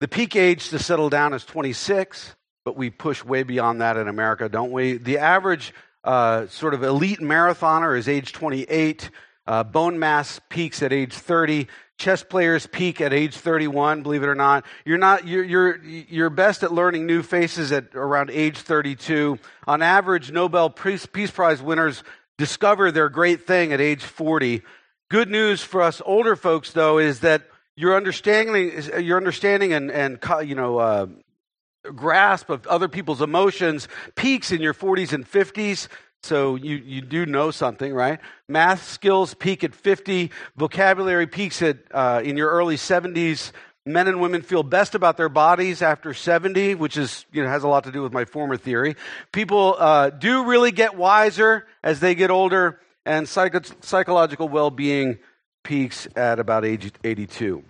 The 0.00 0.08
peak 0.08 0.36
age 0.36 0.68
to 0.70 0.78
settle 0.78 1.08
down 1.08 1.32
is 1.32 1.44
26, 1.44 2.36
but 2.64 2.76
we 2.76 2.90
push 2.90 3.24
way 3.24 3.42
beyond 3.42 3.80
that 3.80 3.96
in 3.96 4.08
America, 4.08 4.48
don't 4.48 4.72
we? 4.72 4.98
The 4.98 5.18
average 5.18 5.72
uh, 6.04 6.46
sort 6.48 6.74
of 6.74 6.82
elite 6.82 7.20
marathoner 7.20 7.98
is 7.98 8.08
age 8.08 8.32
28. 8.32 9.10
Uh, 9.46 9.62
bone 9.62 9.98
mass 9.98 10.40
peaks 10.48 10.82
at 10.82 10.92
age 10.92 11.14
30. 11.14 11.66
Chess 11.98 12.22
players 12.22 12.66
peak 12.66 13.00
at 13.00 13.14
age 13.14 13.34
31, 13.34 14.02
believe 14.02 14.22
it 14.22 14.28
or 14.28 14.34
not. 14.34 14.66
You're 14.84 14.98
not, 14.98 15.26
you're, 15.26 15.44
you're, 15.44 15.82
you're 15.82 16.30
best 16.30 16.62
at 16.62 16.72
learning 16.72 17.06
new 17.06 17.22
faces 17.22 17.72
at 17.72 17.94
around 17.94 18.30
age 18.30 18.58
32. 18.58 19.38
On 19.66 19.80
average, 19.80 20.30
Nobel 20.30 20.68
Peace 20.68 21.06
Prize 21.06 21.62
winners 21.62 22.02
discover 22.36 22.92
their 22.92 23.08
great 23.08 23.46
thing 23.46 23.72
at 23.72 23.80
age 23.80 24.02
40. 24.02 24.62
Good 25.08 25.30
news 25.30 25.62
for 25.62 25.82
us 25.82 26.02
older 26.04 26.34
folks, 26.34 26.72
though, 26.72 26.98
is 26.98 27.20
that 27.20 27.42
your 27.76 27.96
understanding, 27.96 28.82
your 29.00 29.16
understanding 29.16 29.72
and, 29.72 29.88
and 29.88 30.18
you 30.44 30.56
know, 30.56 30.78
uh, 30.78 31.06
grasp 31.94 32.50
of 32.50 32.66
other 32.66 32.88
people's 32.88 33.22
emotions 33.22 33.86
peaks 34.16 34.50
in 34.50 34.60
your 34.60 34.74
40s 34.74 35.12
and 35.12 35.24
50s. 35.24 35.86
So 36.24 36.56
you, 36.56 36.74
you 36.74 37.02
do 37.02 37.24
know 37.24 37.52
something, 37.52 37.94
right? 37.94 38.18
Math 38.48 38.88
skills 38.88 39.32
peak 39.34 39.62
at 39.62 39.76
50. 39.76 40.32
Vocabulary 40.56 41.28
peaks 41.28 41.62
at, 41.62 41.78
uh, 41.92 42.20
in 42.24 42.36
your 42.36 42.50
early 42.50 42.76
70s. 42.76 43.52
Men 43.84 44.08
and 44.08 44.20
women 44.20 44.42
feel 44.42 44.64
best 44.64 44.96
about 44.96 45.16
their 45.16 45.28
bodies 45.28 45.82
after 45.82 46.14
70, 46.14 46.74
which 46.74 46.96
is, 46.96 47.26
you 47.30 47.44
know, 47.44 47.48
has 47.48 47.62
a 47.62 47.68
lot 47.68 47.84
to 47.84 47.92
do 47.92 48.02
with 48.02 48.12
my 48.12 48.24
former 48.24 48.56
theory. 48.56 48.96
People 49.30 49.76
uh, 49.78 50.10
do 50.10 50.46
really 50.46 50.72
get 50.72 50.96
wiser 50.96 51.64
as 51.84 52.00
they 52.00 52.16
get 52.16 52.32
older 52.32 52.80
and 53.06 53.26
psycho- 53.28 53.60
psychological 53.80 54.48
well 54.48 54.70
being 54.70 55.18
peaks 55.62 56.06
at 56.16 56.38
about 56.38 56.64
age 56.64 56.92
82. 57.02 57.64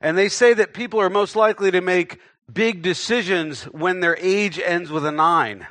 And 0.00 0.16
they 0.16 0.28
say 0.30 0.54
that 0.54 0.72
people 0.72 1.00
are 1.00 1.10
most 1.10 1.36
likely 1.36 1.70
to 1.72 1.82
make 1.82 2.18
big 2.50 2.82
decisions 2.82 3.64
when 3.64 4.00
their 4.00 4.16
age 4.18 4.58
ends 4.58 4.90
with 4.90 5.04
a 5.04 5.12
nine. 5.12 5.66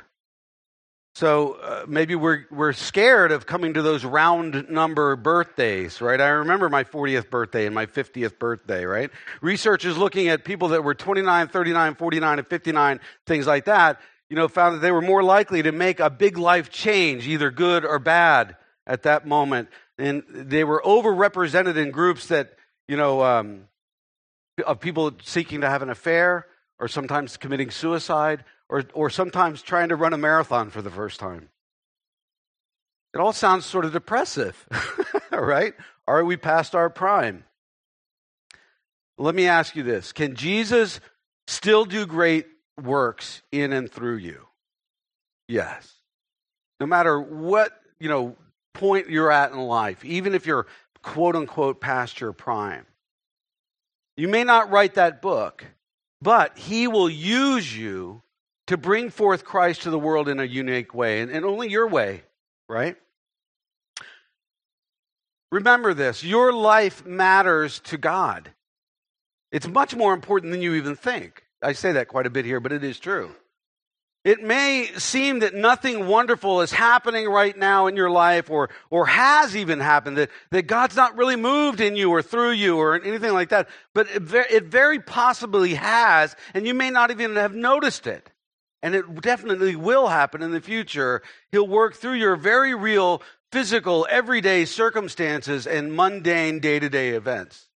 So 1.16 1.54
uh, 1.54 1.84
maybe 1.88 2.14
we're, 2.14 2.46
we're 2.50 2.72
scared 2.72 3.32
of 3.32 3.44
coming 3.44 3.74
to 3.74 3.82
those 3.82 4.04
round 4.04 4.70
number 4.70 5.16
birthdays, 5.16 6.00
right? 6.00 6.20
I 6.20 6.28
remember 6.28 6.68
my 6.68 6.84
40th 6.84 7.28
birthday 7.28 7.66
and 7.66 7.74
my 7.74 7.86
50th 7.86 8.38
birthday, 8.38 8.84
right? 8.84 9.10
Research 9.42 9.84
is 9.84 9.98
looking 9.98 10.28
at 10.28 10.44
people 10.44 10.68
that 10.68 10.84
were 10.84 10.94
29, 10.94 11.48
39, 11.48 11.94
49, 11.96 12.38
and 12.38 12.46
59, 12.46 13.00
things 13.26 13.46
like 13.46 13.64
that 13.64 14.00
you 14.30 14.36
know, 14.36 14.46
found 14.46 14.76
that 14.76 14.78
they 14.78 14.92
were 14.92 15.02
more 15.02 15.24
likely 15.24 15.62
to 15.62 15.72
make 15.72 15.98
a 15.98 16.08
big 16.08 16.38
life 16.38 16.70
change, 16.70 17.26
either 17.26 17.50
good 17.50 17.84
or 17.84 17.98
bad, 17.98 18.56
at 18.86 19.02
that 19.02 19.26
moment. 19.26 19.68
And 19.98 20.22
they 20.30 20.64
were 20.64 20.80
overrepresented 20.84 21.76
in 21.76 21.90
groups 21.90 22.28
that, 22.28 22.54
you 22.88 22.96
know, 22.96 23.22
um, 23.22 23.64
of 24.64 24.80
people 24.80 25.12
seeking 25.24 25.62
to 25.62 25.68
have 25.68 25.82
an 25.82 25.90
affair, 25.90 26.46
or 26.78 26.86
sometimes 26.88 27.36
committing 27.36 27.70
suicide, 27.70 28.44
or, 28.68 28.84
or 28.94 29.10
sometimes 29.10 29.62
trying 29.62 29.88
to 29.88 29.96
run 29.96 30.12
a 30.12 30.18
marathon 30.18 30.70
for 30.70 30.80
the 30.80 30.90
first 30.90 31.18
time. 31.18 31.48
It 33.12 33.18
all 33.18 33.32
sounds 33.32 33.66
sort 33.66 33.84
of 33.84 33.92
depressive, 33.92 34.66
right? 35.32 35.74
Are 36.06 36.24
we 36.24 36.36
past 36.36 36.76
our 36.76 36.88
prime? 36.88 37.44
Let 39.18 39.34
me 39.34 39.46
ask 39.46 39.74
you 39.74 39.82
this 39.82 40.12
Can 40.12 40.36
Jesus 40.36 41.00
still 41.48 41.84
do 41.84 42.06
great 42.06 42.46
works 42.82 43.42
in 43.52 43.72
and 43.72 43.90
through 43.90 44.16
you. 44.16 44.46
Yes. 45.48 45.92
No 46.78 46.86
matter 46.86 47.20
what, 47.20 47.72
you 47.98 48.08
know, 48.08 48.36
point 48.74 49.10
you're 49.10 49.32
at 49.32 49.52
in 49.52 49.58
life, 49.58 50.04
even 50.04 50.34
if 50.34 50.46
you're 50.46 50.66
quote 51.02 51.36
unquote 51.36 51.80
past 51.80 52.20
your 52.20 52.32
prime. 52.32 52.86
You 54.16 54.28
may 54.28 54.44
not 54.44 54.70
write 54.70 54.94
that 54.94 55.22
book, 55.22 55.64
but 56.20 56.58
he 56.58 56.86
will 56.86 57.08
use 57.08 57.76
you 57.76 58.22
to 58.66 58.76
bring 58.76 59.10
forth 59.10 59.44
Christ 59.44 59.82
to 59.82 59.90
the 59.90 59.98
world 59.98 60.28
in 60.28 60.38
a 60.38 60.44
unique 60.44 60.94
way, 60.94 61.20
and, 61.20 61.30
and 61.30 61.44
only 61.44 61.68
your 61.70 61.88
way, 61.88 62.22
right? 62.68 62.96
Remember 65.50 65.94
this 65.94 66.22
your 66.22 66.52
life 66.52 67.04
matters 67.04 67.80
to 67.80 67.98
God. 67.98 68.50
It's 69.50 69.66
much 69.66 69.96
more 69.96 70.14
important 70.14 70.52
than 70.52 70.62
you 70.62 70.74
even 70.74 70.94
think. 70.94 71.44
I 71.62 71.72
say 71.72 71.92
that 71.92 72.08
quite 72.08 72.26
a 72.26 72.30
bit 72.30 72.44
here, 72.44 72.60
but 72.60 72.72
it 72.72 72.84
is 72.84 72.98
true. 72.98 73.34
It 74.22 74.42
may 74.42 74.86
seem 74.98 75.38
that 75.38 75.54
nothing 75.54 76.06
wonderful 76.06 76.60
is 76.60 76.70
happening 76.70 77.26
right 77.26 77.56
now 77.56 77.86
in 77.86 77.96
your 77.96 78.10
life 78.10 78.50
or, 78.50 78.68
or 78.90 79.06
has 79.06 79.56
even 79.56 79.80
happened, 79.80 80.18
that, 80.18 80.30
that 80.50 80.66
God's 80.66 80.94
not 80.94 81.16
really 81.16 81.36
moved 81.36 81.80
in 81.80 81.96
you 81.96 82.10
or 82.10 82.20
through 82.20 82.50
you 82.50 82.76
or 82.76 83.00
anything 83.00 83.32
like 83.32 83.48
that. 83.48 83.70
But 83.94 84.10
it, 84.10 84.22
it 84.50 84.64
very 84.64 84.98
possibly 85.00 85.74
has, 85.74 86.36
and 86.52 86.66
you 86.66 86.74
may 86.74 86.90
not 86.90 87.10
even 87.10 87.36
have 87.36 87.54
noticed 87.54 88.06
it. 88.06 88.30
And 88.82 88.94
it 88.94 89.22
definitely 89.22 89.74
will 89.74 90.08
happen 90.08 90.42
in 90.42 90.50
the 90.50 90.60
future. 90.60 91.22
He'll 91.50 91.66
work 91.66 91.94
through 91.94 92.14
your 92.14 92.36
very 92.36 92.74
real, 92.74 93.22
physical, 93.52 94.06
everyday 94.10 94.66
circumstances 94.66 95.66
and 95.66 95.94
mundane 95.94 96.60
day 96.60 96.78
to 96.78 96.90
day 96.90 97.10
events. 97.10 97.69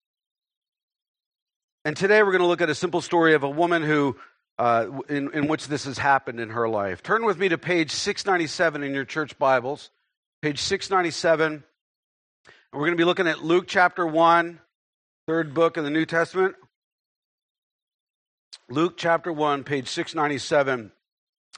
And 1.87 1.95
today 1.95 2.23
we're 2.23 2.33
going 2.33 2.41
to 2.41 2.47
look 2.47 2.63
at 2.63 2.71
a 2.71 2.75
simple 2.75 3.03
story 3.03 3.35
of 3.35 3.43
a 3.43 3.51
woman 3.51 3.83
who, 3.83 4.17
uh, 4.59 4.87
in, 5.11 5.31
in 5.35 5.49
which 5.49 5.69
this 5.69 5.85
has 5.85 5.99
happened 5.99 6.41
in 6.41 6.49
her 6.49 6.67
life. 6.67 7.03
Turn 7.03 7.27
with 7.27 7.37
me 7.37 7.51
to 7.51 7.59
page 7.59 7.91
697 7.91 8.83
in 8.83 8.95
your 8.95 9.05
church 9.05 9.39
Bibles. 9.39 9.91
Page 10.41 10.61
697. 10.61 11.53
And 11.53 11.63
we're 12.73 12.87
going 12.87 12.93
to 12.93 12.97
be 12.97 13.05
looking 13.05 13.27
at 13.27 13.45
Luke 13.45 13.67
chapter 13.67 14.07
1, 14.07 14.61
third 15.27 15.53
book 15.53 15.77
in 15.77 15.85
the 15.85 15.91
New 15.91 16.07
Testament. 16.07 16.55
Luke 18.71 18.95
chapter 18.97 19.31
1, 19.31 19.63
page 19.65 19.89
697. 19.89 20.91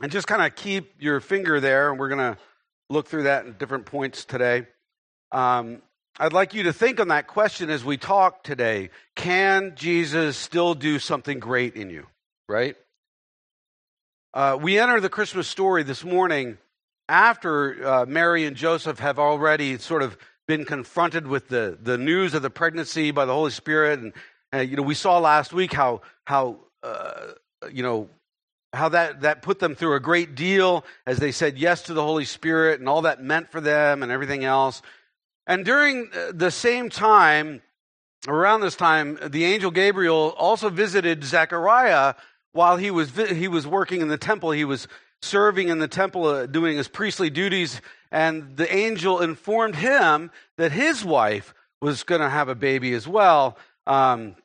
And 0.03 0.13
just 0.13 0.27
kind 0.27 0.43
of 0.43 0.57
keep 0.57 0.95
your 0.99 1.21
finger 1.21 1.61
there, 1.61 1.89
and 1.91 2.01
we're 2.01 2.09
going 2.09 2.35
to 2.35 2.39
look 2.91 3.07
through 3.07 3.25
that 3.25 3.47
in 3.47 3.53
different 3.53 3.87
points 3.87 4.25
today. 4.25 4.67
Um, 5.31 5.83
I'd 6.19 6.33
like 6.33 6.55
you 6.55 6.63
to 6.63 6.73
think 6.73 6.99
on 6.99 7.09
that 7.09 7.27
question 7.27 7.69
as 7.69 7.85
we 7.85 7.99
talk 7.99 8.43
today. 8.43 8.89
Can 9.17 9.75
Jesus 9.77 10.39
still 10.39 10.73
do 10.75 10.99
something 10.99 11.39
great 11.39 11.77
in 11.77 11.91
you? 11.91 12.07
Right? 12.49 12.75
Uh, 14.33 14.57
we 14.59 14.79
enter 14.79 14.99
the 14.99 15.11
Christmas 15.11 15.47
story 15.47 15.83
this 15.83 16.05
morning 16.05 16.57
after 17.07 17.87
uh, 17.87 18.07
Mary 18.07 18.47
and 18.47 18.57
Joseph 18.57 18.99
have 18.99 19.19
already 19.19 19.77
sort 19.77 20.03
of 20.03 20.17
been 20.49 20.65
confronted 20.65 21.27
with 21.27 21.49
the, 21.49 21.77
the 21.83 21.99
news 21.99 22.33
of 22.33 22.41
the 22.41 22.51
pregnancy 22.51 23.11
by 23.11 23.27
the 23.27 23.35
Holy 23.35 23.51
Spirit. 23.51 24.01
And, 24.01 24.13
uh, 24.55 24.61
you 24.61 24.77
know, 24.77 24.83
we 24.83 24.95
saw 24.95 25.19
last 25.19 25.53
week 25.53 25.75
how, 25.75 26.01
how 26.25 26.61
uh, 26.83 27.33
you 27.71 27.83
know, 27.83 28.09
how 28.73 28.89
that, 28.89 29.21
that 29.21 29.43
put 29.43 29.59
them 29.59 29.75
through 29.75 29.95
a 29.95 30.01
great 30.01 30.35
deal 30.35 30.83
as 31.07 31.19
they 31.19 31.33
said 31.33 31.59
yes 31.59 31.83
to 31.83 31.95
the 31.95 32.03
Holy 32.03 32.25
Spirit 32.25 32.81
and 32.81 32.89
all 32.89 33.03
that 33.03 33.23
meant 33.23 33.51
for 33.51 33.61
them 33.61 34.03
and 34.03 34.11
everything 34.11 34.45
else. 34.45 34.81
And 35.47 35.65
during 35.65 36.11
the 36.33 36.51
same 36.51 36.91
time, 36.91 37.63
around 38.27 38.61
this 38.61 38.77
time, 38.77 39.19
the 39.25 39.45
angel 39.45 39.71
Gabriel 39.71 40.35
also 40.37 40.71
visited 40.71 41.25
Zechariah 41.25 42.15
while 42.53 42.77
he 42.77 42.91
was, 42.91 43.11
he 43.17 43.49
was 43.49 43.67
working 43.67 44.01
in 44.01 44.09
the 44.09 44.19
temple. 44.19 44.51
He 44.51 44.65
was 44.65 44.89
serving 45.23 45.69
in 45.69 45.79
the 45.79 45.89
temple, 45.89 46.27
uh, 46.27 46.47
doing 46.47 46.77
his 46.77 46.89
priestly 46.89 47.31
duties. 47.31 47.81
And 48.11 48.57
the 48.57 48.75
angel 48.75 49.21
informed 49.21 49.77
him 49.77 50.31
that 50.57 50.73
his 50.73 51.05
wife 51.05 51.55
was 51.81 52.03
going 52.03 52.21
to 52.21 52.29
have 52.31 52.49
a 52.49 52.55
baby 52.55 52.93
as 52.95 53.07
well. 53.07 53.57
Um, 53.87 54.37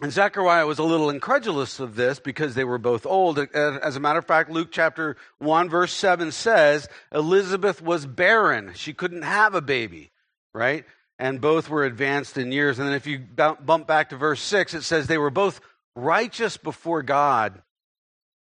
and 0.00 0.10
Zechariah 0.10 0.66
was 0.66 0.80
a 0.80 0.84
little 0.84 1.10
incredulous 1.10 1.78
of 1.78 1.94
this 1.94 2.18
because 2.18 2.56
they 2.56 2.64
were 2.64 2.78
both 2.78 3.06
old. 3.06 3.38
As 3.38 3.94
a 3.94 4.00
matter 4.00 4.18
of 4.18 4.26
fact, 4.26 4.50
Luke 4.50 4.70
chapter 4.72 5.16
1, 5.38 5.68
verse 5.68 5.92
7 5.92 6.32
says 6.32 6.88
Elizabeth 7.12 7.80
was 7.80 8.04
barren. 8.04 8.72
She 8.74 8.92
couldn't 8.92 9.22
have 9.22 9.54
a 9.54 9.62
baby 9.62 10.10
right? 10.54 10.84
and 11.18 11.40
both 11.40 11.68
were 11.68 11.84
advanced 11.84 12.36
in 12.38 12.52
years. 12.52 12.78
And 12.78 12.88
then 12.88 12.94
if 12.94 13.06
you 13.06 13.18
bump 13.18 13.86
back 13.86 14.10
to 14.10 14.16
verse 14.16 14.40
6, 14.42 14.74
it 14.74 14.82
says 14.82 15.06
they 15.06 15.18
were 15.18 15.30
both 15.30 15.60
righteous 15.94 16.56
before 16.56 17.02
God, 17.02 17.62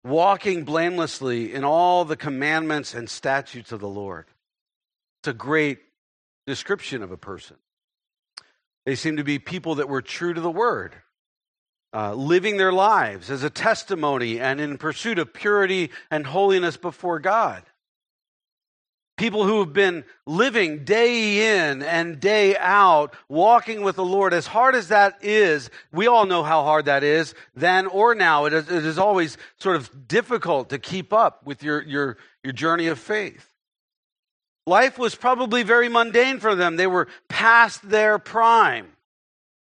walking 0.04 0.64
blamelessly 0.64 1.54
in 1.54 1.64
all 1.64 2.06
the 2.06 2.18
commandments 2.18 2.94
and 2.94 3.10
statutes 3.10 3.72
of 3.72 3.80
the 3.80 3.88
Lord. 3.88 4.26
It's 5.22 5.30
a 5.30 5.34
great 5.34 5.80
description 6.48 7.04
of 7.04 7.12
a 7.12 7.18
person. 7.18 7.58
They 8.86 8.96
seem 8.96 9.18
to 9.18 9.24
be 9.24 9.40
people 9.40 9.76
that 9.76 9.88
were 9.88 10.02
true 10.02 10.34
to 10.34 10.42
the 10.42 10.52
word, 10.52 10.96
uh, 11.94 12.16
living 12.16 12.58
their 12.58 12.74
lives 12.74 13.30
as 13.30 13.44
a 13.44 13.50
testimony 13.50 14.42
and 14.42 14.60
in 14.60 14.78
pursuit 14.78 15.20
of 15.20 15.32
purity 15.32 15.92
and 16.12 16.26
holiness 16.26 16.76
before 16.76 17.20
God. 17.20 17.64
People 19.16 19.46
who 19.46 19.60
have 19.60 19.74
been 19.74 20.06
living 20.26 20.86
day 20.86 21.68
in 21.68 21.84
and 21.84 22.20
day 22.20 22.58
out, 22.58 23.14
walking 23.30 23.84
with 23.84 23.96
the 23.96 24.04
Lord, 24.04 24.34
as 24.34 24.48
hard 24.48 24.74
as 24.74 24.88
that 24.88 25.20
is, 25.22 25.70
we 25.92 26.08
all 26.08 26.26
know 26.26 26.42
how 26.42 26.64
hard 26.64 26.86
that 26.86 27.04
is, 27.04 27.36
then 27.56 27.86
or 27.86 28.16
now. 28.16 28.46
It 28.46 28.54
is, 28.54 28.70
it 28.70 28.86
is 28.86 28.98
always 28.98 29.38
sort 29.60 29.76
of 29.76 30.08
difficult 30.08 30.70
to 30.70 30.80
keep 30.80 31.14
up 31.14 31.46
with 31.46 31.62
your, 31.62 31.84
your, 31.84 32.18
your 32.44 32.54
journey 32.54 32.88
of 32.88 32.98
faith. 32.98 33.48
Life 34.66 34.98
was 34.98 35.14
probably 35.14 35.62
very 35.62 35.90
mundane 35.90 36.40
for 36.40 36.56
them. 36.56 36.76
They 36.76 36.88
were 36.88 37.08
past 37.28 37.88
their 37.88 38.18
prime. 38.18 38.88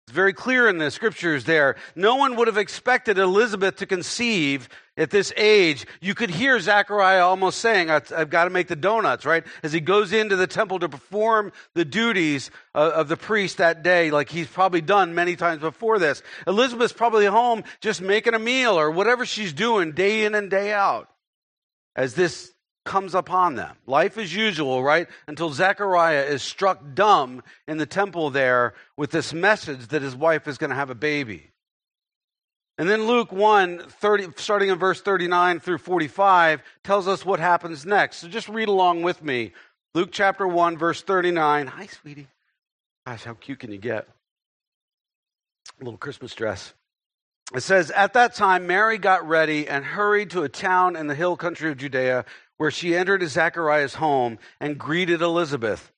It's 0.08 0.15
very 0.15 0.34
clear 0.34 0.67
in 0.67 0.79
the 0.79 0.89
scriptures 0.89 1.43
there. 1.43 1.75
No 1.96 2.15
one 2.15 2.36
would 2.36 2.48
have 2.48 2.58
expected 2.58 3.19
Elizabeth 3.19 3.77
to 3.77 3.86
conceive 3.86 4.67
at 5.00 5.10
this 5.10 5.34
age. 5.38 5.88
You 6.01 6.13
could 6.13 6.29
hear 6.29 6.60
Zechariah 6.60 7.25
almost 7.25 7.60
saying, 7.60 7.89
I've 7.89 8.29
got 8.29 8.44
to 8.44 8.50
make 8.50 8.68
the 8.68 8.75
donuts, 8.75 9.25
right? 9.25 9.44
As 9.63 9.74
he 9.74 9.79
goes 9.79 10.13
into 10.13 10.36
the 10.36 10.46
temple 10.46 10.79
to 10.79 10.89
perform 10.89 11.51
the 11.74 11.86
duties 11.86 12.51
uh, 12.75 12.91
of 12.94 13.08
the 13.08 13.18
priest 13.18 13.58
that 13.58 13.82
day, 13.82 14.12
like 14.12 14.29
he's 14.29 14.48
probably 14.48 14.82
done 14.82 15.15
many 15.15 15.36
times 15.36 15.62
before 15.62 15.98
this. 15.98 16.22
Elizabeth's 16.46 16.94
probably 16.94 17.25
home 17.25 17.63
just 17.79 18.01
making 18.01 18.34
a 18.34 18.39
meal 18.39 18.77
or 18.77 18.91
whatever 18.91 19.25
she's 19.25 19.53
doing 19.53 19.94
day 19.94 20.25
in 20.25 20.36
and 20.36 20.51
day 20.51 20.74
out 20.74 21.10
as 21.96 22.13
this 22.13 22.51
comes 22.86 23.13
upon 23.13 23.56
them. 23.56 23.75
Life 23.86 24.18
as 24.18 24.34
usual, 24.34 24.84
right? 24.84 25.08
Until 25.27 25.51
Zechariah 25.51 26.24
is 26.24 26.41
struck 26.41 26.82
dumb 26.94 27.44
in 27.68 27.77
the 27.77 27.86
temple 27.86 28.32
there 28.32 28.74
with 28.98 29.12
this 29.12 29.34
message 29.34 29.88
that 29.88 30.01
his 30.01 30.15
wife 30.15 30.48
is 30.48 30.58
going 30.58 30.72
to 30.72 30.75
have 30.75 30.89
a 30.89 30.96
baby. 30.96 31.51
And 32.79 32.89
then 32.89 33.07
Luke 33.07 33.33
1, 33.33 33.79
30, 33.89 34.27
starting 34.38 34.69
in 34.69 34.79
verse 34.79 35.01
39 35.01 35.59
through 35.59 35.79
45, 35.79 36.63
tells 36.81 37.09
us 37.09 37.25
what 37.25 37.41
happens 37.41 37.86
next. 37.86 38.19
So 38.19 38.29
just 38.29 38.48
read 38.48 38.69
along 38.69 39.01
with 39.01 39.21
me. 39.21 39.51
Luke 39.93 40.12
chapter 40.13 40.48
1, 40.48 40.77
verse 40.77 41.01
39. 41.01 41.67
Hi, 41.67 41.88
sweetie. 41.88 42.27
Gosh, 43.05 43.25
how 43.25 43.33
cute 43.33 43.59
can 43.59 43.74
you 43.74 43.79
get? 43.79 44.07
A 45.81 45.83
little 45.83 45.98
Christmas 45.98 46.33
dress. 46.33 46.74
It 47.53 47.63
says, 47.63 47.91
At 47.91 48.13
that 48.13 48.33
time, 48.33 48.65
Mary 48.65 48.98
got 48.98 49.27
ready 49.27 49.67
and 49.67 49.83
hurried 49.83 50.29
to 50.29 50.43
a 50.43 50.50
town 50.50 50.95
in 50.95 51.07
the 51.07 51.15
hill 51.15 51.36
country 51.36 51.69
of 51.69 51.75
Judea 51.75 52.24
where 52.55 52.71
she 52.71 52.95
entered 52.95 53.27
Zechariah's 53.27 53.95
home 53.95 54.39
and 54.62 54.77
greeted 54.77 55.21
Elizabeth. 55.21 55.91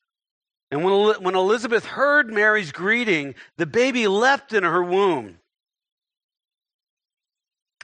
And 0.71 0.83
when, 0.83 1.21
when 1.21 1.35
Elizabeth 1.35 1.85
heard 1.85 2.33
Mary's 2.33 2.71
greeting, 2.71 3.35
the 3.57 3.67
baby 3.67 4.07
leapt 4.07 4.51
in 4.51 4.63
her 4.63 4.83
womb. 4.83 5.37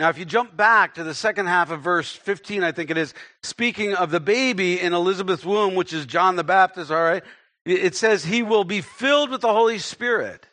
Now, 0.00 0.08
if 0.08 0.18
you 0.18 0.24
jump 0.24 0.56
back 0.56 0.94
to 0.94 1.04
the 1.04 1.14
second 1.14 1.46
half 1.46 1.70
of 1.70 1.82
verse 1.82 2.10
15, 2.10 2.64
I 2.64 2.72
think 2.72 2.90
it 2.90 2.98
is, 2.98 3.14
speaking 3.42 3.94
of 3.94 4.10
the 4.10 4.18
baby 4.18 4.80
in 4.80 4.94
Elizabeth's 4.94 5.44
womb, 5.44 5.76
which 5.76 5.92
is 5.92 6.06
John 6.06 6.34
the 6.34 6.42
Baptist, 6.42 6.90
all 6.90 7.02
right, 7.02 7.22
it 7.64 7.94
says 7.94 8.24
he 8.24 8.42
will 8.42 8.64
be 8.64 8.80
filled 8.80 9.30
with 9.30 9.42
the 9.42 9.52
Holy 9.52 9.78
Spirit, 9.78 10.46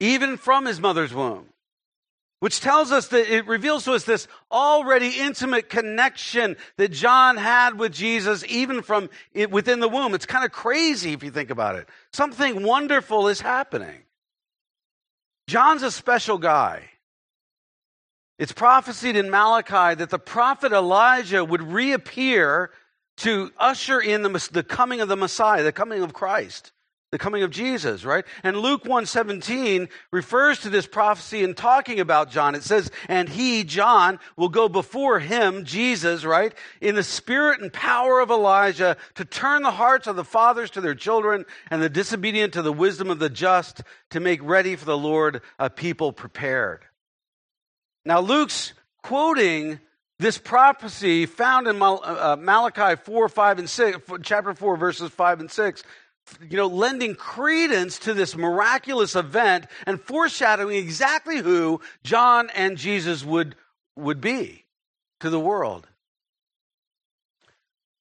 even 0.00 0.38
from 0.38 0.64
his 0.64 0.80
mother's 0.80 1.12
womb 1.12 1.48
which 2.40 2.60
tells 2.60 2.92
us 2.92 3.08
that 3.08 3.32
it 3.32 3.46
reveals 3.46 3.84
to 3.84 3.92
us 3.92 4.04
this 4.04 4.28
already 4.50 5.08
intimate 5.08 5.68
connection 5.68 6.56
that 6.76 6.92
John 6.92 7.36
had 7.36 7.78
with 7.78 7.92
Jesus, 7.92 8.44
even 8.48 8.82
from 8.82 9.10
it 9.32 9.50
within 9.50 9.80
the 9.80 9.88
womb. 9.88 10.14
It's 10.14 10.26
kind 10.26 10.44
of 10.44 10.52
crazy 10.52 11.12
if 11.12 11.24
you 11.24 11.30
think 11.30 11.50
about 11.50 11.76
it. 11.76 11.88
Something 12.12 12.62
wonderful 12.62 13.28
is 13.28 13.40
happening. 13.40 14.02
John's 15.48 15.82
a 15.82 15.90
special 15.90 16.38
guy. 16.38 16.90
It's 18.38 18.52
prophesied 18.52 19.16
in 19.16 19.30
Malachi 19.30 19.96
that 19.96 20.10
the 20.10 20.18
prophet 20.18 20.72
Elijah 20.72 21.44
would 21.44 21.62
reappear 21.62 22.70
to 23.18 23.50
usher 23.58 24.00
in 24.00 24.22
the, 24.22 24.48
the 24.52 24.62
coming 24.62 25.00
of 25.00 25.08
the 25.08 25.16
Messiah, 25.16 25.62
the 25.62 25.72
coming 25.72 26.02
of 26.02 26.12
Christ 26.12 26.72
the 27.10 27.18
coming 27.18 27.42
of 27.42 27.50
Jesus, 27.50 28.04
right? 28.04 28.24
And 28.42 28.58
Luke 28.58 28.82
117 28.82 29.88
refers 30.10 30.60
to 30.60 30.68
this 30.68 30.86
prophecy 30.86 31.42
in 31.42 31.54
talking 31.54 32.00
about 32.00 32.30
John. 32.30 32.54
It 32.54 32.62
says, 32.62 32.90
and 33.08 33.28
he, 33.28 33.64
John, 33.64 34.18
will 34.36 34.50
go 34.50 34.68
before 34.68 35.18
him, 35.18 35.64
Jesus, 35.64 36.24
right? 36.24 36.52
In 36.82 36.96
the 36.96 37.02
spirit 37.02 37.62
and 37.62 37.72
power 37.72 38.20
of 38.20 38.30
Elijah 38.30 38.98
to 39.14 39.24
turn 39.24 39.62
the 39.62 39.70
hearts 39.70 40.06
of 40.06 40.16
the 40.16 40.24
fathers 40.24 40.70
to 40.72 40.82
their 40.82 40.94
children 40.94 41.46
and 41.70 41.80
the 41.80 41.88
disobedient 41.88 42.52
to 42.54 42.62
the 42.62 42.72
wisdom 42.72 43.10
of 43.10 43.18
the 43.18 43.30
just 43.30 43.82
to 44.10 44.20
make 44.20 44.40
ready 44.42 44.76
for 44.76 44.84
the 44.84 44.98
Lord 44.98 45.40
a 45.58 45.70
people 45.70 46.12
prepared. 46.12 46.84
Now, 48.04 48.20
Luke's 48.20 48.72
quoting 49.02 49.80
this 50.18 50.38
prophecy 50.38 51.26
found 51.26 51.68
in 51.68 51.80
uh, 51.80 52.36
Malachi 52.38 53.00
4, 53.02 53.28
5, 53.28 53.58
and 53.58 53.70
6, 53.70 53.98
chapter 54.22 54.54
4, 54.54 54.76
verses 54.76 55.10
5 55.10 55.40
and 55.40 55.50
6 55.50 55.82
you 56.48 56.56
know, 56.56 56.66
lending 56.66 57.14
credence 57.14 57.98
to 58.00 58.14
this 58.14 58.36
miraculous 58.36 59.16
event 59.16 59.66
and 59.86 60.00
foreshadowing 60.00 60.76
exactly 60.76 61.38
who 61.38 61.80
John 62.04 62.50
and 62.54 62.76
Jesus 62.76 63.24
would, 63.24 63.54
would 63.96 64.20
be 64.20 64.64
to 65.20 65.30
the 65.30 65.40
world. 65.40 65.86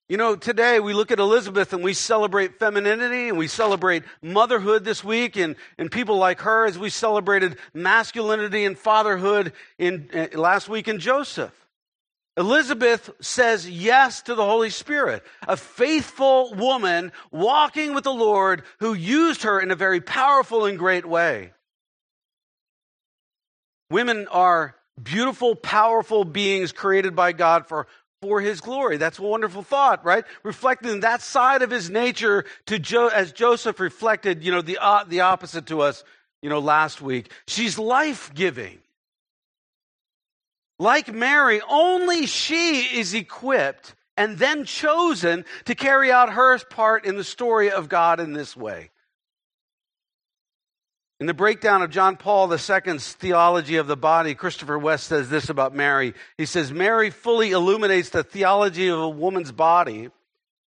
You 0.09 0.15
know, 0.15 0.37
today 0.37 0.79
we 0.79 0.93
look 0.93 1.11
at 1.11 1.19
Elizabeth 1.19 1.73
and 1.73 1.83
we 1.83 1.93
celebrate 1.93 2.59
femininity 2.59 3.27
and 3.27 3.37
we 3.37 3.49
celebrate 3.49 4.03
motherhood 4.21 4.85
this 4.85 5.03
week 5.03 5.35
and, 5.35 5.57
and 5.77 5.91
people 5.91 6.15
like 6.15 6.39
her 6.41 6.65
as 6.65 6.79
we 6.79 6.89
celebrated 6.89 7.57
masculinity 7.73 8.63
and 8.63 8.77
fatherhood 8.77 9.51
in, 9.77 10.09
uh, 10.13 10.39
last 10.39 10.69
week 10.69 10.87
in 10.87 10.99
Joseph. 10.99 11.53
Elizabeth 12.37 13.09
says 13.19 13.69
yes 13.69 14.21
to 14.21 14.35
the 14.35 14.45
Holy 14.45 14.69
Spirit, 14.69 15.23
a 15.45 15.57
faithful 15.57 16.53
woman 16.53 17.11
walking 17.29 17.93
with 17.93 18.05
the 18.05 18.13
Lord 18.13 18.63
who 18.79 18.93
used 18.93 19.43
her 19.43 19.59
in 19.59 19.71
a 19.71 19.75
very 19.75 19.99
powerful 19.99 20.65
and 20.65 20.79
great 20.79 21.05
way. 21.05 21.51
Women 23.89 24.27
are 24.29 24.75
beautiful, 25.01 25.55
powerful 25.55 26.23
beings 26.23 26.71
created 26.71 27.13
by 27.13 27.33
God 27.33 27.67
for, 27.67 27.87
for 28.21 28.41
his 28.41 28.61
glory. 28.61 28.97
That's 28.97 29.19
a 29.19 29.23
wonderful 29.23 29.63
thought, 29.63 30.03
right? 30.03 30.25
Reflecting 30.43 31.01
that 31.01 31.21
side 31.21 31.61
of 31.61 31.69
his 31.69 31.89
nature 31.89 32.45
to 32.65 32.79
jo- 32.79 33.07
as 33.07 33.31
Joseph 33.31 33.79
reflected, 33.79 34.43
you 34.43 34.51
know, 34.51 34.61
the, 34.61 34.77
uh, 34.79 35.03
the 35.03 35.21
opposite 35.21 35.67
to 35.67 35.81
us, 35.81 36.03
you 36.41 36.49
know, 36.49 36.59
last 36.59 37.01
week. 37.01 37.31
She's 37.47 37.77
life 37.77 38.31
giving. 38.33 38.79
Like 40.79 41.13
Mary, 41.13 41.61
only 41.67 42.25
she 42.25 42.81
is 42.81 43.13
equipped 43.13 43.95
and 44.15 44.37
then 44.37 44.65
chosen 44.65 45.45
to 45.65 45.75
carry 45.75 46.11
out 46.11 46.33
her 46.33 46.57
part 46.59 47.05
in 47.05 47.17
the 47.17 47.23
story 47.23 47.71
of 47.71 47.89
God 47.89 48.19
in 48.19 48.33
this 48.33 48.55
way. 48.55 48.89
In 51.19 51.25
the 51.25 51.33
breakdown 51.33 51.81
of 51.81 51.89
John 51.89 52.15
Paul 52.15 52.51
II's 52.53 53.13
theology 53.13 53.77
of 53.77 53.87
the 53.87 53.97
body, 53.97 54.35
Christopher 54.35 54.77
West 54.77 55.07
says 55.07 55.29
this 55.29 55.49
about 55.49 55.73
Mary. 55.73 56.13
He 56.37 56.45
says, 56.45 56.71
Mary 56.71 57.09
fully 57.09 57.51
illuminates 57.51 58.09
the 58.09 58.23
theology 58.23 58.87
of 58.89 58.99
a 58.99 59.09
woman's 59.09 59.51
body. 59.51 60.09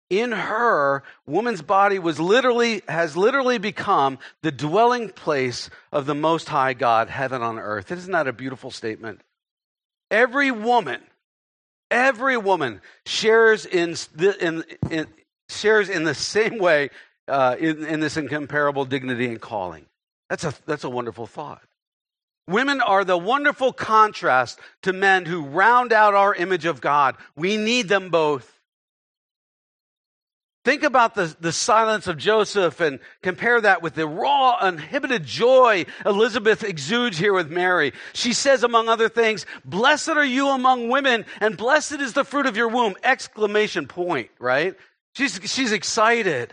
In 0.09 0.33
her, 0.33 1.03
woman's 1.27 1.61
body 1.61 1.99
was 1.99 2.19
literally, 2.19 2.81
has 2.89 3.15
literally 3.15 3.59
become 3.59 4.19
the 4.41 4.51
dwelling 4.51 5.11
place 5.11 5.69
of 5.93 6.07
the 6.07 6.15
Most 6.15 6.49
High 6.49 6.73
God, 6.73 7.11
heaven 7.11 7.43
on 7.43 7.59
earth. 7.59 7.93
Isn't 7.93 8.13
that 8.13 8.27
a 8.27 8.33
beautiful 8.33 8.71
statement? 8.71 9.21
Every 10.11 10.51
woman, 10.51 11.03
every 11.91 12.39
woman 12.39 12.81
shares 13.05 13.67
in, 13.67 13.97
in, 14.41 14.65
in 14.91 15.07
shares 15.51 15.91
in 15.91 16.05
the 16.05 16.15
same 16.15 16.57
way 16.57 16.89
uh, 17.27 17.57
in, 17.59 17.85
in 17.85 18.01
this 18.01 18.17
incomparable 18.17 18.87
dignity 18.87 19.27
and 19.27 19.43
calling. 19.43 19.85
That's 20.29 20.45
a, 20.45 20.55
that's 20.67 20.85
a 20.85 20.91
wonderful 20.91 21.27
thought. 21.27 21.63
Women 22.47 22.81
are 22.81 23.05
the 23.05 23.19
wonderful 23.19 23.73
contrast 23.73 24.59
to 24.83 24.93
men 24.93 25.27
who 25.27 25.43
round 25.43 25.93
out 25.93 26.15
our 26.15 26.35
image 26.35 26.65
of 26.65 26.81
God. 26.81 27.17
We 27.37 27.57
need 27.57 27.89
them 27.89 28.09
both. 28.09 28.59
Think 30.65 30.83
about 30.83 31.15
the, 31.15 31.35
the 31.41 31.53
silence 31.53 32.07
of 32.09 32.19
Joseph 32.19 32.81
and 32.81 33.01
compare 33.23 33.61
that 33.61 33.81
with 33.81 33.95
the 33.95 34.07
raw, 34.07 34.57
uninhibited 34.61 35.25
joy 35.25 35.87
Elizabeth 36.05 36.65
exudes 36.65 37.17
here 37.17 37.33
with 37.33 37.51
Mary. 37.51 37.93
She 38.13 38.33
says, 38.33 38.63
among 38.63 38.89
other 38.89 39.09
things, 39.09 39.47
Blessed 39.65 40.11
are 40.11 40.25
you 40.25 40.49
among 40.49 40.89
women, 40.89 41.25
and 41.41 41.57
blessed 41.57 42.01
is 42.01 42.13
the 42.13 42.25
fruit 42.25 42.47
of 42.47 42.57
your 42.57 42.69
womb! 42.69 42.97
Exclamation 43.03 43.87
point, 43.87 44.31
right? 44.39 44.75
She's, 45.15 45.41
she's 45.45 45.73
excited. 45.73 46.53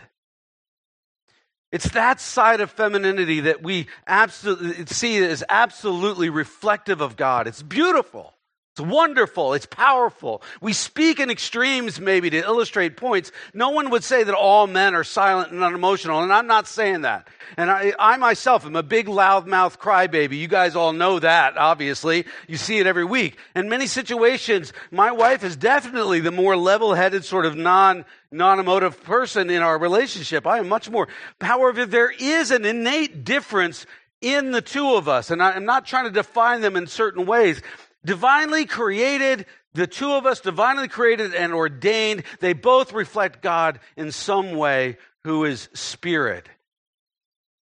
It's 1.72 1.90
that 1.90 2.20
side 2.20 2.60
of 2.60 2.70
femininity 2.70 3.40
that 3.40 3.62
we 3.62 3.88
absolutely 4.06 4.86
see 4.86 5.18
as 5.18 5.42
absolutely 5.48 6.30
reflective 6.30 7.00
of 7.00 7.16
God. 7.16 7.46
It's 7.46 7.62
beautiful. 7.62 8.35
It's 8.76 8.82
wonderful. 8.82 9.54
It's 9.54 9.64
powerful. 9.64 10.42
We 10.60 10.74
speak 10.74 11.18
in 11.18 11.30
extremes, 11.30 11.98
maybe, 11.98 12.28
to 12.28 12.36
illustrate 12.36 12.98
points. 12.98 13.32
No 13.54 13.70
one 13.70 13.88
would 13.88 14.04
say 14.04 14.22
that 14.22 14.34
all 14.34 14.66
men 14.66 14.94
are 14.94 15.02
silent 15.02 15.50
and 15.50 15.64
unemotional, 15.64 16.22
and 16.22 16.30
I'm 16.30 16.46
not 16.46 16.68
saying 16.68 17.00
that. 17.00 17.26
And 17.56 17.70
I, 17.70 17.94
I 17.98 18.18
myself 18.18 18.66
am 18.66 18.76
a 18.76 18.82
big 18.82 19.06
loudmouth 19.06 19.78
crybaby. 19.78 20.36
You 20.36 20.46
guys 20.46 20.76
all 20.76 20.92
know 20.92 21.18
that, 21.20 21.56
obviously. 21.56 22.26
You 22.48 22.58
see 22.58 22.78
it 22.78 22.86
every 22.86 23.06
week. 23.06 23.38
In 23.54 23.70
many 23.70 23.86
situations, 23.86 24.74
my 24.90 25.10
wife 25.10 25.42
is 25.42 25.56
definitely 25.56 26.20
the 26.20 26.30
more 26.30 26.54
level 26.54 26.92
headed, 26.92 27.24
sort 27.24 27.46
of 27.46 27.56
non 27.56 28.04
non 28.30 28.60
emotive 28.60 29.02
person 29.04 29.48
in 29.48 29.62
our 29.62 29.78
relationship. 29.78 30.46
I 30.46 30.58
am 30.58 30.68
much 30.68 30.90
more. 30.90 31.08
However, 31.40 31.86
there 31.86 32.10
is 32.10 32.50
an 32.50 32.66
innate 32.66 33.24
difference 33.24 33.86
in 34.20 34.50
the 34.50 34.60
two 34.60 34.96
of 34.96 35.08
us, 35.08 35.30
and 35.30 35.42
I'm 35.42 35.64
not 35.64 35.86
trying 35.86 36.04
to 36.04 36.10
define 36.10 36.60
them 36.60 36.76
in 36.76 36.86
certain 36.86 37.24
ways 37.24 37.62
divinely 38.06 38.64
created, 38.64 39.44
the 39.74 39.86
two 39.86 40.12
of 40.12 40.24
us, 40.24 40.40
divinely 40.40 40.88
created 40.88 41.34
and 41.34 41.52
ordained, 41.52 42.22
they 42.40 42.54
both 42.54 42.92
reflect 42.92 43.42
God 43.42 43.80
in 43.96 44.12
some 44.12 44.52
way 44.52 44.96
who 45.24 45.44
is 45.44 45.68
spirit, 45.74 46.48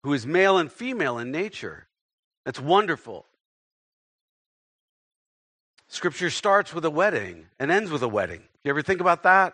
who 0.04 0.13
is 0.13 0.26
male 0.26 0.58
and 0.58 0.71
female 0.71 1.17
in 1.17 1.32
nature. 1.32 1.88
That's 2.45 2.62
wonderful. 2.62 3.26
Scripture 5.89 6.30
starts 6.30 6.73
with 6.73 6.86
a 6.86 6.89
wedding 6.89 7.47
and 7.60 7.71
ends 7.71 7.91
with 7.91 8.04
a 8.04 8.08
wedding. 8.08 8.43
You 8.63 8.69
ever 8.69 8.82
think 8.82 9.02
about 9.02 9.23
that? 9.23 9.54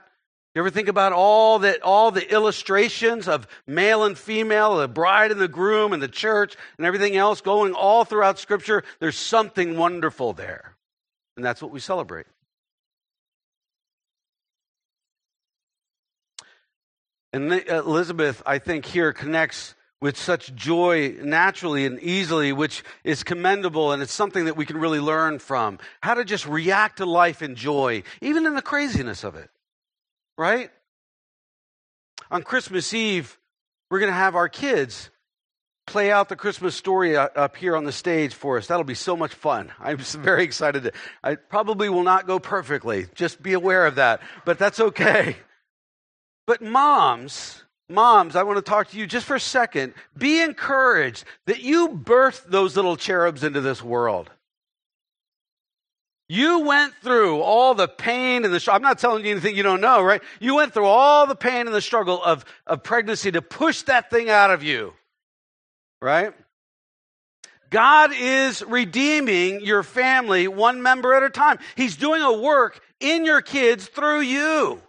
You 0.53 0.61
ever 0.61 0.69
think 0.69 0.87
about 0.87 1.13
all 1.13 1.59
that 1.59 1.81
all 1.81 2.11
the 2.11 2.31
illustrations 2.31 3.27
of 3.27 3.47
male 3.65 4.03
and 4.03 4.15
female, 4.15 4.77
the 4.77 4.87
bride 4.87 5.31
and 5.31 5.41
the 5.41 5.47
groom 5.47 5.93
and 5.93 6.01
the 6.01 6.07
church 6.07 6.55
and 6.77 6.85
everything 6.85 7.15
else 7.15 7.41
going 7.41 7.73
all 7.73 8.05
throughout 8.05 8.37
scripture? 8.37 8.83
There's 8.99 9.17
something 9.17 9.77
wonderful 9.77 10.33
there. 10.33 10.72
And 11.35 11.45
that's 11.45 11.61
what 11.61 11.71
we 11.71 11.79
celebrate. 11.79 12.25
And 17.31 17.51
uh, 17.51 17.59
Elizabeth, 17.69 18.43
I 18.45 18.59
think, 18.59 18.85
here 18.85 19.11
connects 19.11 19.73
with 19.99 20.17
such 20.17 20.53
joy 20.53 21.15
naturally 21.21 21.85
and 21.85 21.99
easily, 21.99 22.51
which 22.51 22.83
is 23.03 23.23
commendable, 23.23 23.91
and 23.91 24.03
it's 24.03 24.13
something 24.13 24.45
that 24.45 24.57
we 24.57 24.65
can 24.65 24.77
really 24.77 24.99
learn 24.99 25.39
from. 25.39 25.79
How 26.01 26.13
to 26.13 26.25
just 26.25 26.45
react 26.45 26.97
to 26.97 27.05
life 27.05 27.41
in 27.41 27.55
joy, 27.55 28.03
even 28.21 28.45
in 28.45 28.53
the 28.53 28.61
craziness 28.61 29.23
of 29.23 29.35
it. 29.35 29.49
Right? 30.37 30.69
On 32.29 32.43
Christmas 32.43 32.93
Eve, 32.93 33.37
we're 33.89 33.99
going 33.99 34.11
to 34.11 34.15
have 34.15 34.35
our 34.35 34.49
kids 34.49 35.09
play 35.85 36.11
out 36.11 36.29
the 36.29 36.35
Christmas 36.35 36.75
story 36.75 37.15
up 37.17 37.55
here 37.55 37.75
on 37.75 37.83
the 37.83 37.91
stage 37.91 38.33
for 38.33 38.57
us. 38.57 38.67
That'll 38.67 38.83
be 38.83 38.95
so 38.95 39.15
much 39.15 39.33
fun. 39.33 39.71
I'm 39.79 39.97
very 39.97 40.43
excited. 40.43 40.83
To, 40.83 40.91
I 41.23 41.35
probably 41.35 41.89
will 41.89 42.03
not 42.03 42.27
go 42.27 42.39
perfectly. 42.39 43.07
Just 43.15 43.41
be 43.41 43.53
aware 43.53 43.85
of 43.85 43.95
that. 43.95 44.21
But 44.45 44.59
that's 44.59 44.79
okay. 44.79 45.37
But 46.45 46.61
moms, 46.61 47.63
moms, 47.87 48.35
I 48.35 48.43
want 48.43 48.57
to 48.57 48.69
talk 48.69 48.89
to 48.89 48.97
you 48.97 49.07
just 49.07 49.25
for 49.25 49.35
a 49.35 49.39
second. 49.39 49.93
Be 50.17 50.41
encouraged 50.41 51.23
that 51.45 51.61
you 51.61 51.87
birthed 51.87 52.47
those 52.47 52.75
little 52.75 52.97
cherubs 52.97 53.45
into 53.45 53.61
this 53.61 53.81
world. 53.81 54.29
You 56.27 56.59
went 56.65 56.95
through 56.95 57.39
all 57.39 57.75
the 57.75 57.87
pain 57.87 58.43
and 58.43 58.53
the 58.53 58.69
I'm 58.69 58.81
not 58.81 58.99
telling 58.99 59.23
you 59.23 59.31
anything 59.31 59.55
you 59.55 59.63
don't 59.63 59.79
know, 59.79 60.03
right? 60.03 60.21
You 60.41 60.55
went 60.55 60.73
through 60.73 60.87
all 60.87 61.27
the 61.27 61.33
pain 61.33 61.65
and 61.65 61.73
the 61.73 61.79
struggle 61.79 62.21
of, 62.21 62.43
of 62.67 62.83
pregnancy 62.83 63.31
to 63.31 63.41
push 63.41 63.83
that 63.83 64.09
thing 64.09 64.29
out 64.29 64.51
of 64.51 64.63
you 64.63 64.93
right? 66.03 66.33
God 67.69 68.11
is 68.13 68.61
redeeming 68.61 69.61
your 69.61 69.81
family 69.81 70.47
one 70.47 70.83
member 70.83 71.13
at 71.15 71.23
a 71.23 71.29
time. 71.29 71.57
He's 71.75 71.95
doing 71.95 72.21
a 72.21 72.39
work 72.39 72.79
in 72.99 73.25
your 73.25 73.41
kids 73.41 73.87
through 73.87 74.21
you. 74.21 74.79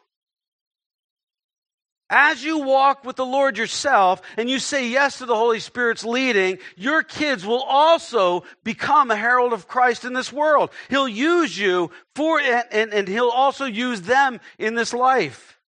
As 2.10 2.44
you 2.44 2.58
walk 2.58 3.04
with 3.04 3.16
the 3.16 3.24
Lord 3.24 3.56
yourself 3.56 4.20
and 4.36 4.50
you 4.50 4.58
say 4.58 4.88
yes 4.88 5.18
to 5.18 5.26
the 5.26 5.34
Holy 5.34 5.60
Spirit's 5.60 6.04
leading, 6.04 6.58
your 6.76 7.02
kids 7.02 7.46
will 7.46 7.62
also 7.62 8.44
become 8.62 9.10
a 9.10 9.16
herald 9.16 9.54
of 9.54 9.66
Christ 9.66 10.04
in 10.04 10.12
this 10.12 10.30
world. 10.30 10.70
He'll 10.90 11.08
use 11.08 11.56
you 11.58 11.90
for 12.14 12.38
it, 12.40 12.66
and, 12.70 12.92
and 12.92 13.08
He'll 13.08 13.30
also 13.30 13.64
use 13.64 14.02
them 14.02 14.40
in 14.58 14.74
this 14.74 14.92
life. 14.92 15.58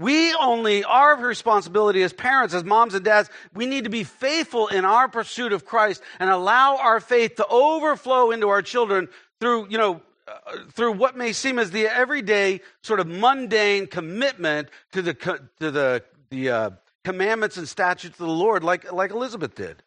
We 0.00 0.34
only, 0.34 0.82
our 0.82 1.14
responsibility 1.14 2.02
as 2.02 2.14
parents, 2.14 2.54
as 2.54 2.64
moms 2.64 2.94
and 2.94 3.04
dads, 3.04 3.28
we 3.52 3.66
need 3.66 3.84
to 3.84 3.90
be 3.90 4.02
faithful 4.02 4.68
in 4.68 4.86
our 4.86 5.08
pursuit 5.08 5.52
of 5.52 5.66
Christ 5.66 6.02
and 6.18 6.30
allow 6.30 6.78
our 6.78 7.00
faith 7.00 7.36
to 7.36 7.46
overflow 7.46 8.30
into 8.30 8.48
our 8.48 8.62
children 8.62 9.10
through, 9.40 9.68
you 9.68 9.76
know, 9.76 10.00
uh, 10.26 10.56
through 10.72 10.92
what 10.92 11.18
may 11.18 11.34
seem 11.34 11.58
as 11.58 11.70
the 11.70 11.86
everyday 11.86 12.62
sort 12.82 12.98
of 12.98 13.08
mundane 13.08 13.86
commitment 13.86 14.70
to 14.92 15.02
the, 15.02 15.12
to 15.12 15.70
the, 15.70 16.02
the 16.30 16.48
uh, 16.48 16.70
commandments 17.04 17.58
and 17.58 17.68
statutes 17.68 18.18
of 18.18 18.26
the 18.26 18.32
Lord, 18.32 18.64
like, 18.64 18.90
like 18.90 19.10
Elizabeth 19.10 19.54
did. 19.54 19.82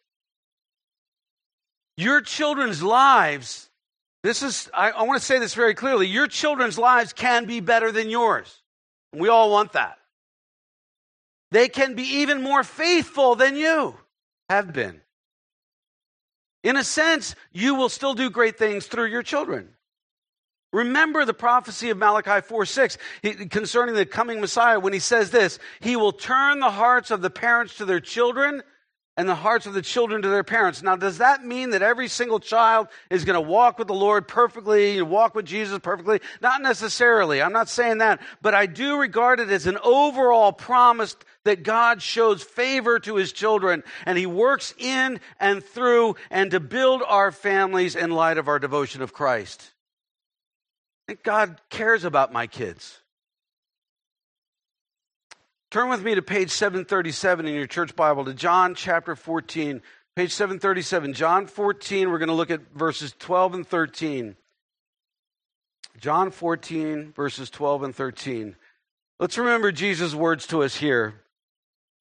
Your 1.98 2.22
children's 2.22 2.84
lives, 2.84 3.68
this 4.22 4.44
is, 4.44 4.70
I, 4.76 4.92
I 4.92 5.04
want 5.04 5.20
to 5.20 5.26
say 5.26 5.40
this 5.40 5.56
very 5.56 5.74
clearly, 5.74 6.06
your 6.06 6.28
children's 6.28 6.78
lives 6.78 7.14
can 7.14 7.46
be 7.46 7.62
better 7.62 7.92
than 7.92 8.12
yours. 8.12 8.62
We 9.12 9.30
all 9.30 9.50
want 9.50 9.74
that. 9.74 9.98
They 11.54 11.70
can 11.70 11.94
be 11.94 12.02
even 12.02 12.42
more 12.42 12.64
faithful 12.64 13.36
than 13.36 13.56
you 13.56 13.96
have 14.50 14.74
been. 14.74 15.02
In 16.64 16.78
a 16.78 16.84
sense, 16.84 17.36
you 17.52 17.76
will 17.76 17.90
still 17.90 18.16
do 18.16 18.32
great 18.32 18.58
things 18.58 18.88
through 18.88 19.06
your 19.06 19.22
children. 19.22 19.70
Remember 20.72 21.26
the 21.26 21.34
prophecy 21.36 21.92
of 21.92 22.00
Malachi 22.00 22.42
4 22.42 22.66
6 22.66 22.98
concerning 23.52 23.94
the 23.94 24.08
coming 24.08 24.42
Messiah 24.42 24.80
when 24.80 24.94
he 24.94 25.00
says 25.00 25.30
this 25.30 25.60
He 25.80 25.96
will 25.96 26.12
turn 26.12 26.60
the 26.60 26.72
hearts 26.72 27.12
of 27.12 27.22
the 27.22 27.30
parents 27.30 27.78
to 27.78 27.86
their 27.86 28.00
children 28.00 28.64
and 29.16 29.30
the 29.30 29.36
hearts 29.36 29.66
of 29.66 29.74
the 29.74 29.82
children 29.82 30.22
to 30.24 30.28
their 30.28 30.44
parents. 30.44 30.82
Now, 30.82 30.96
does 30.96 31.20
that 31.20 31.46
mean 31.46 31.70
that 31.72 31.84
every 31.84 32.08
single 32.08 32.40
child 32.40 32.88
is 33.12 33.26
going 33.26 33.36
to 33.36 33.50
walk 33.50 33.78
with 33.78 33.88
the 33.88 33.94
Lord 33.94 34.28
perfectly, 34.28 35.02
walk 35.02 35.36
with 35.36 35.46
Jesus 35.46 35.78
perfectly? 35.80 36.20
Not 36.42 36.62
necessarily. 36.62 37.42
I'm 37.42 37.54
not 37.54 37.70
saying 37.70 38.00
that. 38.00 38.22
But 38.42 38.56
I 38.56 38.66
do 38.66 38.98
regard 38.98 39.40
it 39.40 39.50
as 39.50 39.68
an 39.68 39.78
overall 39.84 40.52
promise 40.52 41.16
that 41.44 41.64
God 41.64 42.02
shows 42.02 42.42
favor 42.42 43.00
to 43.02 43.16
his 43.16 43.32
children 43.32 43.84
and 44.06 44.18
he 44.18 44.26
works 44.26 44.74
in 44.78 45.20
and 45.40 45.64
through 45.64 46.16
and 46.32 46.50
to 46.52 46.60
build 46.60 47.04
our 47.06 47.32
families 47.32 47.96
in 47.96 48.12
light 48.12 48.38
of 48.40 48.48
our 48.48 48.60
devotion 48.60 49.02
of 49.04 49.14
Christ. 49.14 49.72
I 51.06 51.12
think 51.12 51.24
God 51.24 51.62
cares 51.70 52.04
about 52.04 52.34
my 52.34 52.48
kids. 52.48 53.03
Turn 55.74 55.90
with 55.90 56.04
me 56.04 56.14
to 56.14 56.22
page 56.22 56.52
737 56.52 57.48
in 57.48 57.56
your 57.56 57.66
church 57.66 57.96
Bible 57.96 58.26
to 58.26 58.36
John 58.36 58.76
chapter 58.76 59.16
14. 59.16 59.82
Page 60.16 60.32
737, 60.32 61.14
John 61.14 61.48
14, 61.48 62.12
we're 62.12 62.20
going 62.20 62.30
to 62.30 62.36
look 62.36 62.52
at 62.52 62.62
verses 62.76 63.16
12 63.18 63.56
and 63.56 63.68
13. 63.68 64.36
John 66.00 66.30
14, 66.30 67.14
verses 67.14 67.50
12 67.50 67.82
and 67.82 67.96
13. 67.96 68.56
Let's 69.20 69.40
remember 69.40 69.72
Jesus' 69.72 70.14
words 70.14 70.46
to 70.46 70.62
us 70.62 70.76
here. 70.76 71.16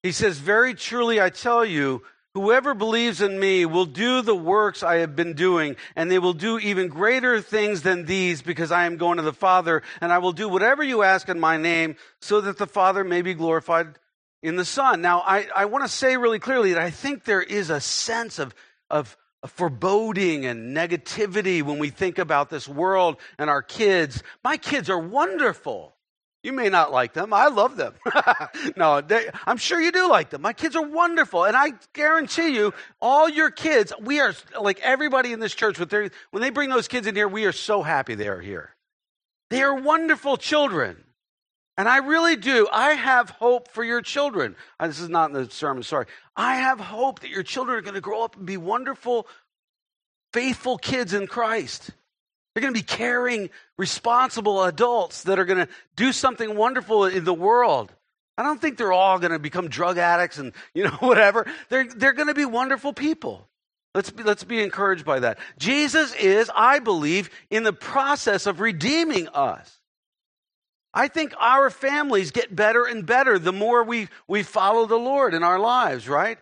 He 0.03 0.11
says, 0.11 0.37
Very 0.37 0.75
truly 0.75 1.19
I 1.19 1.31
tell 1.31 1.65
you, 1.65 2.03
Whoever 2.33 2.73
believes 2.73 3.21
in 3.21 3.39
me 3.39 3.65
will 3.67 3.85
do 3.85 4.23
the 4.23 4.35
works 4.35 4.81
I 4.81 4.95
have 4.97 5.15
been 5.15 5.33
doing, 5.33 5.75
and 5.95 6.09
they 6.09 6.17
will 6.17 6.33
do 6.33 6.57
even 6.57 6.87
greater 6.87 7.41
things 7.41 7.83
than 7.83 8.05
these 8.05 8.41
because 8.41 8.71
I 8.71 8.85
am 8.85 8.97
going 8.97 9.17
to 9.17 9.23
the 9.23 9.33
Father, 9.33 9.83
and 10.01 10.11
I 10.11 10.17
will 10.17 10.31
do 10.31 10.49
whatever 10.49 10.83
you 10.83 11.03
ask 11.03 11.29
in 11.29 11.39
my 11.39 11.57
name 11.57 11.95
so 12.21 12.41
that 12.41 12.57
the 12.57 12.65
Father 12.65 13.03
may 13.03 13.21
be 13.21 13.35
glorified 13.35 13.99
in 14.41 14.55
the 14.55 14.65
Son. 14.65 14.99
Now, 14.99 15.19
I, 15.19 15.47
I 15.55 15.65
want 15.65 15.83
to 15.83 15.87
say 15.87 16.17
really 16.17 16.39
clearly 16.39 16.73
that 16.73 16.81
I 16.81 16.89
think 16.89 17.23
there 17.23 17.41
is 17.41 17.69
a 17.69 17.79
sense 17.79 18.39
of, 18.39 18.55
of, 18.89 19.15
of 19.43 19.51
foreboding 19.51 20.47
and 20.47 20.75
negativity 20.75 21.61
when 21.61 21.77
we 21.77 21.91
think 21.91 22.17
about 22.17 22.49
this 22.49 22.67
world 22.67 23.17
and 23.37 23.47
our 23.47 23.61
kids. 23.61 24.23
My 24.43 24.57
kids 24.57 24.89
are 24.89 24.99
wonderful. 24.99 25.92
You 26.43 26.51
may 26.51 26.67
not 26.67 26.91
like 26.91 27.13
them. 27.13 27.33
I 27.33 27.47
love 27.47 27.77
them. 27.77 27.93
no, 28.75 28.99
they, 28.99 29.29
I'm 29.47 29.55
sure 29.55 29.79
you 29.79 29.93
do 29.93 30.09
like 30.09 30.29
them. 30.29 30.41
My 30.41 30.51
kids 30.51 30.75
are 30.75 30.85
wonderful. 30.85 31.45
And 31.45 31.55
I 31.55 31.71
guarantee 31.93 32.53
you, 32.53 32.73
all 33.01 33.29
your 33.29 33.49
kids, 33.49 33.93
we 34.01 34.19
are 34.19 34.35
like 34.59 34.81
everybody 34.81 35.31
in 35.31 35.39
this 35.39 35.55
church, 35.55 35.79
when 35.79 36.11
they 36.33 36.49
bring 36.49 36.69
those 36.69 36.89
kids 36.89 37.07
in 37.07 37.15
here, 37.15 37.29
we 37.29 37.45
are 37.45 37.53
so 37.53 37.81
happy 37.81 38.15
they 38.15 38.27
are 38.27 38.41
here. 38.41 38.75
They 39.49 39.63
are 39.63 39.73
wonderful 39.73 40.35
children. 40.35 41.01
And 41.77 41.87
I 41.87 41.97
really 41.97 42.35
do. 42.35 42.67
I 42.71 42.91
have 42.91 43.29
hope 43.29 43.71
for 43.71 43.83
your 43.83 44.01
children. 44.01 44.57
This 44.81 44.99
is 44.99 45.09
not 45.09 45.29
in 45.29 45.33
the 45.33 45.49
sermon, 45.49 45.81
sorry. 45.83 46.07
I 46.35 46.55
have 46.55 46.79
hope 46.79 47.21
that 47.21 47.29
your 47.29 47.43
children 47.43 47.77
are 47.77 47.81
going 47.81 47.95
to 47.95 48.01
grow 48.01 48.23
up 48.23 48.35
and 48.35 48.45
be 48.45 48.57
wonderful, 48.57 49.27
faithful 50.33 50.77
kids 50.77 51.13
in 51.13 51.25
Christ. 51.25 51.91
They're 52.53 52.61
going 52.61 52.73
to 52.73 52.79
be 52.79 52.85
caring, 52.85 53.49
responsible 53.77 54.63
adults 54.63 55.23
that 55.23 55.39
are 55.39 55.45
going 55.45 55.65
to 55.65 55.73
do 55.95 56.11
something 56.11 56.55
wonderful 56.55 57.05
in 57.05 57.23
the 57.23 57.33
world. 57.33 57.91
I 58.37 58.43
don't 58.43 58.61
think 58.61 58.77
they're 58.77 58.93
all 58.93 59.19
going 59.19 59.31
to 59.31 59.39
become 59.39 59.69
drug 59.69 59.97
addicts 59.97 60.37
and, 60.37 60.53
you 60.73 60.83
know, 60.83 60.97
whatever. 60.99 61.45
They're, 61.69 61.87
they're 61.87 62.13
going 62.13 62.27
to 62.27 62.33
be 62.33 62.45
wonderful 62.45 62.93
people. 62.93 63.47
Let's 63.95 64.09
be, 64.09 64.23
let's 64.23 64.43
be 64.43 64.61
encouraged 64.61 65.05
by 65.05 65.19
that. 65.19 65.37
Jesus 65.59 66.15
is, 66.15 66.49
I 66.55 66.79
believe, 66.79 67.29
in 67.51 67.63
the 67.63 67.73
process 67.73 68.47
of 68.47 68.59
redeeming 68.59 69.27
us. 69.29 69.79
I 70.95 71.07
think 71.07 71.33
our 71.39 71.69
families 71.69 72.31
get 72.31 72.55
better 72.55 72.85
and 72.85 73.05
better 73.05 73.39
the 73.39 73.51
more 73.51 73.83
we, 73.83 74.09
we 74.27 74.43
follow 74.43 74.85
the 74.85 74.97
Lord 74.97 75.33
in 75.33 75.43
our 75.43 75.59
lives, 75.59 76.07
right? 76.07 76.37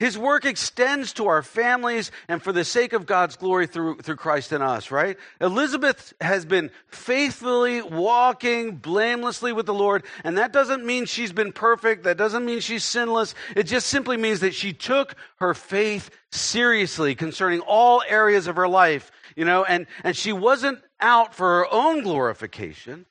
His 0.00 0.16
work 0.16 0.46
extends 0.46 1.12
to 1.12 1.26
our 1.26 1.42
families 1.42 2.10
and 2.26 2.42
for 2.42 2.52
the 2.52 2.64
sake 2.64 2.94
of 2.94 3.04
God's 3.04 3.36
glory 3.36 3.66
through, 3.66 3.98
through 3.98 4.16
Christ 4.16 4.50
in 4.50 4.62
us, 4.62 4.90
right? 4.90 5.18
Elizabeth 5.42 6.14
has 6.22 6.46
been 6.46 6.70
faithfully 6.88 7.82
walking 7.82 8.76
blamelessly 8.76 9.52
with 9.52 9.66
the 9.66 9.74
Lord, 9.74 10.04
and 10.24 10.38
that 10.38 10.54
doesn't 10.54 10.86
mean 10.86 11.04
she's 11.04 11.32
been 11.32 11.52
perfect. 11.52 12.04
That 12.04 12.16
doesn't 12.16 12.46
mean 12.46 12.60
she's 12.60 12.82
sinless. 12.82 13.34
It 13.54 13.64
just 13.64 13.88
simply 13.88 14.16
means 14.16 14.40
that 14.40 14.54
she 14.54 14.72
took 14.72 15.16
her 15.38 15.52
faith 15.52 16.08
seriously 16.32 17.14
concerning 17.14 17.60
all 17.60 18.02
areas 18.08 18.46
of 18.46 18.56
her 18.56 18.68
life, 18.68 19.12
you 19.36 19.44
know, 19.44 19.64
and, 19.64 19.86
and 20.02 20.16
she 20.16 20.32
wasn't 20.32 20.80
out 20.98 21.34
for 21.34 21.46
her 21.46 21.66
own 21.70 22.02
glorification, 22.02 23.04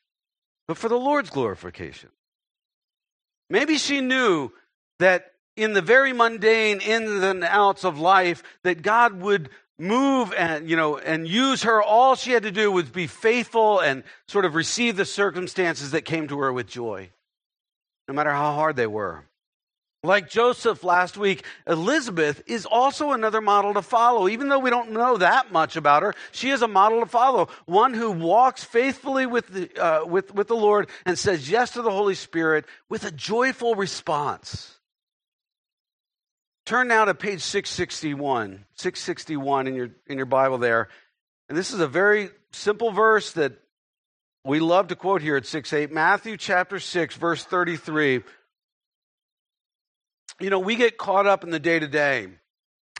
but 0.67 0.75
for 0.75 0.89
the 0.89 0.97
Lord's 0.97 1.29
glorification. 1.29 2.09
Maybe 3.47 3.77
she 3.77 4.01
knew 4.01 4.51
that 4.97 5.33
in 5.59 5.73
the 5.73 5.81
very 5.81 6.13
mundane 6.13 6.79
ins 6.79 7.21
and 7.23 7.43
outs 7.43 7.83
of 7.83 7.99
life 7.99 8.41
that 8.63 8.81
God 8.81 9.21
would 9.21 9.49
move 9.77 10.33
and 10.33 10.69
you 10.69 10.75
know 10.75 10.97
and 10.97 11.27
use 11.27 11.63
her 11.63 11.81
all 11.81 12.15
she 12.15 12.31
had 12.31 12.43
to 12.43 12.51
do 12.51 12.71
was 12.71 12.89
be 12.89 13.07
faithful 13.07 13.79
and 13.79 14.03
sort 14.27 14.45
of 14.45 14.55
receive 14.55 14.97
the 14.97 15.05
circumstances 15.05 15.91
that 15.91 16.03
came 16.03 16.27
to 16.27 16.39
her 16.39 16.51
with 16.51 16.67
joy 16.67 17.09
no 18.07 18.13
matter 18.13 18.31
how 18.31 18.53
hard 18.53 18.75
they 18.75 18.87
were 18.87 19.23
like 20.01 20.29
Joseph 20.29 20.85
last 20.85 21.17
week, 21.17 21.43
Elizabeth 21.67 22.41
is 22.47 22.65
also 22.65 23.11
another 23.11 23.41
model 23.41 23.73
to 23.73 23.81
follow. 23.81 24.29
Even 24.29 24.47
though 24.47 24.59
we 24.59 24.69
don't 24.69 24.91
know 24.91 25.17
that 25.17 25.51
much 25.51 25.75
about 25.75 26.03
her, 26.03 26.15
she 26.31 26.51
is 26.51 26.61
a 26.61 26.69
model 26.69 27.01
to 27.01 27.05
follow. 27.05 27.49
One 27.65 27.93
who 27.93 28.11
walks 28.11 28.63
faithfully 28.63 29.25
with 29.25 29.47
the, 29.47 29.77
uh, 29.77 30.05
with, 30.05 30.33
with 30.33 30.47
the 30.47 30.55
Lord 30.55 30.89
and 31.05 31.19
says 31.19 31.49
yes 31.49 31.71
to 31.71 31.81
the 31.81 31.91
Holy 31.91 32.15
Spirit 32.15 32.63
with 32.87 33.03
a 33.03 33.11
joyful 33.11 33.75
response. 33.75 34.78
Turn 36.69 36.87
now 36.87 37.05
to 37.05 37.15
page 37.15 37.41
661, 37.41 38.63
661 38.75 39.65
in 39.65 39.73
your, 39.73 39.89
in 40.05 40.17
your 40.17 40.27
Bible 40.27 40.59
there. 40.59 40.89
And 41.49 41.57
this 41.57 41.73
is 41.73 41.79
a 41.79 41.87
very 41.87 42.29
simple 42.51 42.91
verse 42.91 43.31
that 43.31 43.53
we 44.45 44.59
love 44.59 44.89
to 44.89 44.95
quote 44.95 45.23
here 45.23 45.35
at 45.35 45.47
6 45.47 45.73
8. 45.73 45.91
Matthew 45.91 46.37
chapter 46.37 46.79
6, 46.79 47.15
verse 47.15 47.43
33. 47.43 48.21
You 50.39 50.49
know, 50.51 50.59
we 50.59 50.75
get 50.75 50.99
caught 50.99 51.25
up 51.25 51.43
in 51.43 51.49
the 51.49 51.59
day 51.59 51.79
to 51.79 51.87
day, 51.87 52.27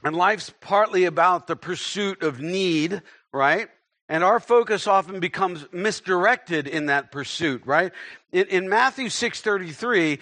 and 0.04 0.16
life's 0.16 0.52
partly 0.62 1.06
about 1.06 1.46
the 1.46 1.56
pursuit 1.56 2.24
of 2.24 2.42
need, 2.42 3.04
right? 3.32 3.68
And 4.12 4.24
our 4.24 4.40
focus 4.40 4.88
often 4.88 5.20
becomes 5.20 5.68
misdirected 5.72 6.66
in 6.66 6.88
that 6.88 7.12
pursuit, 7.12 7.62
right? 7.68 7.92
In, 8.32 8.48
in 8.48 8.68
Matthew 8.68 9.10
6:33, 9.10 10.18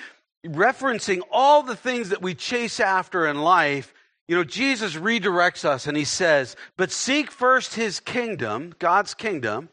referencing 0.46 1.22
all 1.32 1.64
the 1.64 1.76
things 1.76 2.10
that 2.10 2.22
we 2.22 2.36
chase 2.36 2.80
after 2.80 3.28
in 3.28 3.38
life, 3.38 3.94
you 4.28 4.36
know, 4.36 4.44
Jesus 4.44 4.96
redirects 4.96 5.66
us 5.66 5.88
and 5.88 5.96
he 5.96 6.04
says, 6.04 6.56
But 6.76 6.92
seek 6.92 7.32
first 7.32 7.76
his 7.76 8.00
kingdom, 8.00 8.76
God's 8.80 9.14
kingdom, 9.14 9.70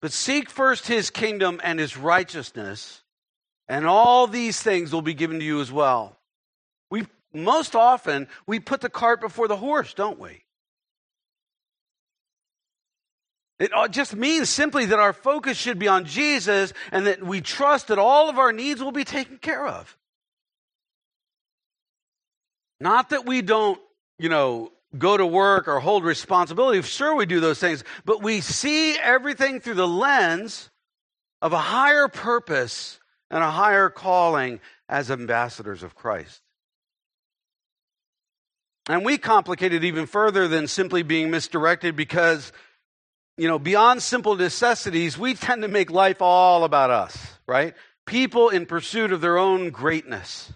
but 0.00 0.12
seek 0.12 0.48
first 0.48 0.86
his 0.86 1.10
kingdom 1.10 1.60
and 1.64 1.78
his 1.78 1.96
righteousness, 1.96 3.02
and 3.68 3.86
all 3.86 4.26
these 4.26 4.62
things 4.62 4.92
will 4.92 5.02
be 5.02 5.14
given 5.14 5.38
to 5.38 5.44
you 5.44 5.60
as 5.60 5.72
well. 5.72 6.18
We 6.90 7.06
most 7.32 7.74
often 7.74 8.28
we 8.46 8.60
put 8.60 8.80
the 8.80 8.90
cart 8.90 9.20
before 9.20 9.48
the 9.48 9.56
horse, 9.56 9.92
don't 9.94 10.20
we? 10.20 10.43
It 13.64 13.90
just 13.92 14.14
means 14.14 14.48
simply 14.48 14.86
that 14.86 14.98
our 14.98 15.12
focus 15.12 15.56
should 15.56 15.78
be 15.78 15.88
on 15.88 16.04
Jesus 16.04 16.72
and 16.92 17.06
that 17.06 17.22
we 17.22 17.40
trust 17.40 17.88
that 17.88 17.98
all 17.98 18.28
of 18.28 18.38
our 18.38 18.52
needs 18.52 18.82
will 18.82 18.92
be 18.92 19.04
taken 19.04 19.38
care 19.38 19.66
of. 19.66 19.96
Not 22.80 23.10
that 23.10 23.24
we 23.24 23.40
don't, 23.40 23.80
you 24.18 24.28
know, 24.28 24.72
go 24.98 25.16
to 25.16 25.26
work 25.26 25.68
or 25.68 25.80
hold 25.80 26.04
responsibility. 26.04 26.82
Sure, 26.82 27.14
we 27.14 27.26
do 27.26 27.40
those 27.40 27.58
things, 27.58 27.84
but 28.04 28.22
we 28.22 28.40
see 28.40 28.98
everything 28.98 29.60
through 29.60 29.74
the 29.74 29.88
lens 29.88 30.70
of 31.40 31.52
a 31.52 31.58
higher 31.58 32.08
purpose 32.08 33.00
and 33.30 33.42
a 33.42 33.50
higher 33.50 33.88
calling 33.88 34.60
as 34.88 35.10
ambassadors 35.10 35.82
of 35.82 35.94
Christ. 35.94 36.42
And 38.88 39.04
we 39.04 39.16
complicate 39.16 39.72
it 39.72 39.82
even 39.82 40.06
further 40.06 40.46
than 40.46 40.68
simply 40.68 41.02
being 41.02 41.30
misdirected 41.30 41.96
because 41.96 42.52
you 43.36 43.48
know, 43.48 43.58
beyond 43.58 44.02
simple 44.02 44.36
necessities, 44.36 45.18
we 45.18 45.34
tend 45.34 45.62
to 45.62 45.68
make 45.68 45.90
life 45.90 46.22
all 46.22 46.64
about 46.64 46.90
us, 46.90 47.16
right? 47.46 47.74
People 48.06 48.50
in 48.50 48.66
pursuit 48.66 49.12
of 49.12 49.20
their 49.20 49.38
own 49.38 49.70
greatness. 49.70 50.52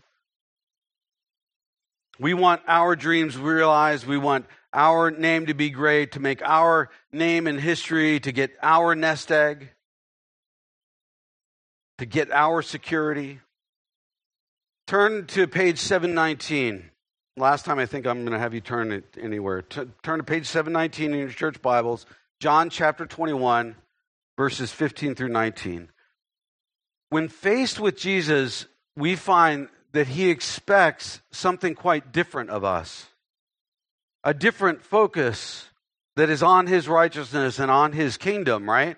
We 2.18 2.34
want 2.34 2.62
our 2.66 2.94
dreams 2.94 3.36
realized. 3.36 4.06
We 4.06 4.18
want 4.18 4.46
our 4.72 5.10
name 5.10 5.46
to 5.46 5.54
be 5.54 5.70
great, 5.70 6.12
to 6.12 6.20
make 6.20 6.42
our 6.42 6.90
name 7.12 7.46
in 7.46 7.58
history, 7.58 8.20
to 8.20 8.32
get 8.32 8.50
our 8.62 8.94
nest 8.94 9.32
egg, 9.32 9.70
to 11.98 12.06
get 12.06 12.30
our 12.30 12.62
security. 12.62 13.40
Turn 14.86 15.26
to 15.28 15.46
page 15.46 15.78
719. 15.78 16.90
Last 17.36 17.64
time 17.64 17.78
I 17.78 17.86
think 17.86 18.06
I'm 18.06 18.20
going 18.20 18.32
to 18.32 18.38
have 18.38 18.52
you 18.52 18.60
turn 18.60 18.90
it 18.92 19.04
anywhere. 19.20 19.62
T- 19.62 19.82
turn 20.02 20.18
to 20.18 20.24
page 20.24 20.46
719 20.46 21.12
in 21.12 21.18
your 21.18 21.28
church 21.28 21.62
Bibles. 21.62 22.04
John 22.40 22.70
chapter 22.70 23.04
21, 23.04 23.74
verses 24.36 24.70
15 24.70 25.16
through 25.16 25.30
19. 25.30 25.88
When 27.10 27.28
faced 27.28 27.80
with 27.80 27.96
Jesus, 27.96 28.66
we 28.96 29.16
find 29.16 29.68
that 29.92 30.06
he 30.06 30.30
expects 30.30 31.20
something 31.32 31.74
quite 31.74 32.12
different 32.12 32.50
of 32.50 32.64
us 32.64 33.06
a 34.24 34.34
different 34.34 34.82
focus 34.82 35.68
that 36.16 36.28
is 36.28 36.42
on 36.42 36.66
his 36.66 36.88
righteousness 36.88 37.58
and 37.58 37.70
on 37.70 37.92
his 37.92 38.16
kingdom, 38.16 38.68
right? 38.68 38.96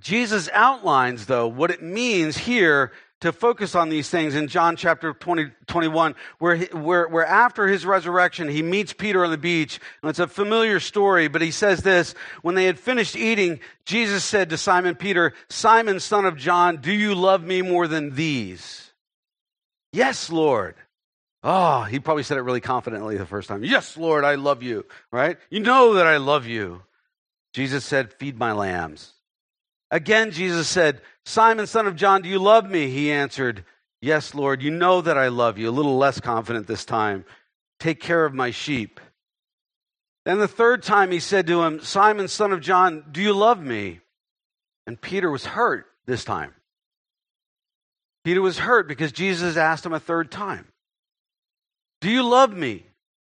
Jesus 0.00 0.48
outlines, 0.52 1.26
though, 1.26 1.48
what 1.48 1.70
it 1.70 1.82
means 1.82 2.36
here 2.36 2.92
to 3.20 3.32
focus 3.32 3.74
on 3.74 3.88
these 3.88 4.08
things 4.08 4.34
in 4.34 4.46
John 4.46 4.76
chapter 4.76 5.12
20, 5.12 5.50
21, 5.66 6.14
where, 6.38 6.56
he, 6.56 6.64
where, 6.66 7.08
where 7.08 7.26
after 7.26 7.66
his 7.66 7.84
resurrection, 7.84 8.48
he 8.48 8.62
meets 8.62 8.92
Peter 8.92 9.24
on 9.24 9.30
the 9.30 9.38
beach. 9.38 9.80
And 10.02 10.10
it's 10.10 10.20
a 10.20 10.28
familiar 10.28 10.78
story, 10.78 11.26
but 11.28 11.42
he 11.42 11.50
says 11.50 11.82
this 11.82 12.14
When 12.42 12.54
they 12.54 12.64
had 12.64 12.78
finished 12.78 13.16
eating, 13.16 13.60
Jesus 13.84 14.24
said 14.24 14.50
to 14.50 14.56
Simon 14.56 14.94
Peter, 14.94 15.34
Simon, 15.48 15.98
son 16.00 16.26
of 16.26 16.36
John, 16.36 16.76
do 16.76 16.92
you 16.92 17.14
love 17.14 17.42
me 17.42 17.62
more 17.62 17.88
than 17.88 18.14
these? 18.14 18.92
Yes, 19.92 20.30
Lord. 20.30 20.76
Oh, 21.42 21.82
he 21.82 22.00
probably 22.00 22.24
said 22.24 22.36
it 22.36 22.42
really 22.42 22.60
confidently 22.60 23.16
the 23.16 23.26
first 23.26 23.48
time. 23.48 23.64
Yes, 23.64 23.96
Lord, 23.96 24.24
I 24.24 24.34
love 24.34 24.62
you, 24.62 24.84
right? 25.12 25.38
You 25.50 25.60
know 25.60 25.94
that 25.94 26.06
I 26.06 26.16
love 26.16 26.46
you. 26.46 26.82
Jesus 27.52 27.84
said, 27.84 28.12
Feed 28.12 28.38
my 28.38 28.52
lambs. 28.52 29.12
Again, 29.90 30.30
Jesus 30.30 30.68
said, 30.68 31.00
Simon, 31.24 31.66
son 31.66 31.86
of 31.86 31.96
John, 31.96 32.22
do 32.22 32.28
you 32.28 32.38
love 32.38 32.68
me? 32.68 32.90
He 32.90 33.10
answered, 33.10 33.64
Yes, 34.00 34.34
Lord, 34.34 34.62
you 34.62 34.70
know 34.70 35.00
that 35.00 35.18
I 35.18 35.28
love 35.28 35.58
you. 35.58 35.68
A 35.68 35.72
little 35.72 35.96
less 35.96 36.20
confident 36.20 36.66
this 36.66 36.84
time. 36.84 37.24
Take 37.80 38.00
care 38.00 38.24
of 38.24 38.34
my 38.34 38.50
sheep. 38.50 39.00
Then 40.24 40.38
the 40.38 40.48
third 40.48 40.82
time 40.82 41.10
he 41.10 41.20
said 41.20 41.46
to 41.46 41.62
him, 41.62 41.80
Simon, 41.80 42.28
son 42.28 42.52
of 42.52 42.60
John, 42.60 43.04
do 43.10 43.22
you 43.22 43.32
love 43.32 43.60
me? 43.60 44.00
And 44.86 45.00
Peter 45.00 45.30
was 45.30 45.46
hurt 45.46 45.86
this 46.06 46.22
time. 46.22 46.52
Peter 48.24 48.42
was 48.42 48.58
hurt 48.58 48.88
because 48.88 49.10
Jesus 49.10 49.56
asked 49.56 49.86
him 49.86 49.94
a 49.94 50.00
third 50.00 50.30
time. 50.30 50.66
Do 52.02 52.10
you 52.10 52.22
love 52.22 52.52
me? 52.52 52.84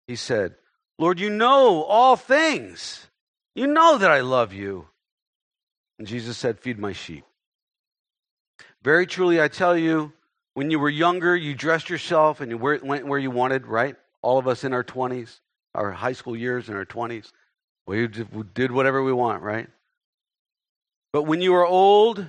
He 0.06 0.16
said, 0.16 0.56
Lord, 0.98 1.18
you 1.18 1.30
know 1.30 1.82
all 1.84 2.16
things. 2.16 3.06
You 3.54 3.66
know 3.66 3.96
that 3.98 4.10
I 4.10 4.20
love 4.20 4.52
you. 4.52 4.89
And 6.00 6.08
Jesus 6.08 6.38
said, 6.38 6.58
Feed 6.58 6.78
my 6.78 6.94
sheep. 6.94 7.24
Very 8.82 9.06
truly, 9.06 9.38
I 9.38 9.48
tell 9.48 9.76
you, 9.76 10.14
when 10.54 10.70
you 10.70 10.78
were 10.78 10.88
younger, 10.88 11.36
you 11.36 11.54
dressed 11.54 11.90
yourself 11.90 12.40
and 12.40 12.50
you 12.50 12.56
went 12.56 13.06
where 13.06 13.18
you 13.18 13.30
wanted, 13.30 13.66
right? 13.66 13.96
All 14.22 14.38
of 14.38 14.48
us 14.48 14.64
in 14.64 14.72
our 14.72 14.82
20s, 14.82 15.40
our 15.74 15.90
high 15.90 16.14
school 16.14 16.34
years 16.34 16.70
in 16.70 16.74
our 16.74 16.86
20s, 16.86 17.32
we 17.86 18.06
did 18.06 18.72
whatever 18.72 19.02
we 19.02 19.12
want, 19.12 19.42
right? 19.42 19.68
But 21.12 21.24
when 21.24 21.42
you 21.42 21.52
are 21.56 21.66
old, 21.66 22.26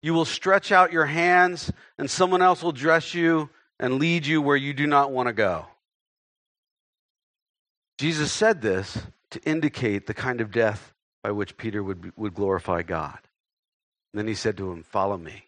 you 0.00 0.14
will 0.14 0.24
stretch 0.24 0.70
out 0.70 0.92
your 0.92 1.06
hands, 1.06 1.72
and 1.98 2.08
someone 2.08 2.40
else 2.40 2.62
will 2.62 2.70
dress 2.70 3.14
you 3.14 3.50
and 3.80 3.98
lead 3.98 4.26
you 4.26 4.40
where 4.40 4.56
you 4.56 4.72
do 4.72 4.86
not 4.86 5.10
want 5.10 5.26
to 5.26 5.32
go. 5.32 5.66
Jesus 7.98 8.30
said 8.30 8.62
this 8.62 8.96
to 9.32 9.42
indicate 9.42 10.06
the 10.06 10.14
kind 10.14 10.40
of 10.40 10.52
death 10.52 10.94
by 11.22 11.30
which 11.30 11.56
Peter 11.56 11.82
would, 11.82 12.12
would 12.16 12.34
glorify 12.34 12.82
God. 12.82 13.18
And 14.12 14.18
then 14.18 14.28
he 14.28 14.34
said 14.34 14.56
to 14.58 14.70
him, 14.70 14.82
Follow 14.82 15.18
me. 15.18 15.44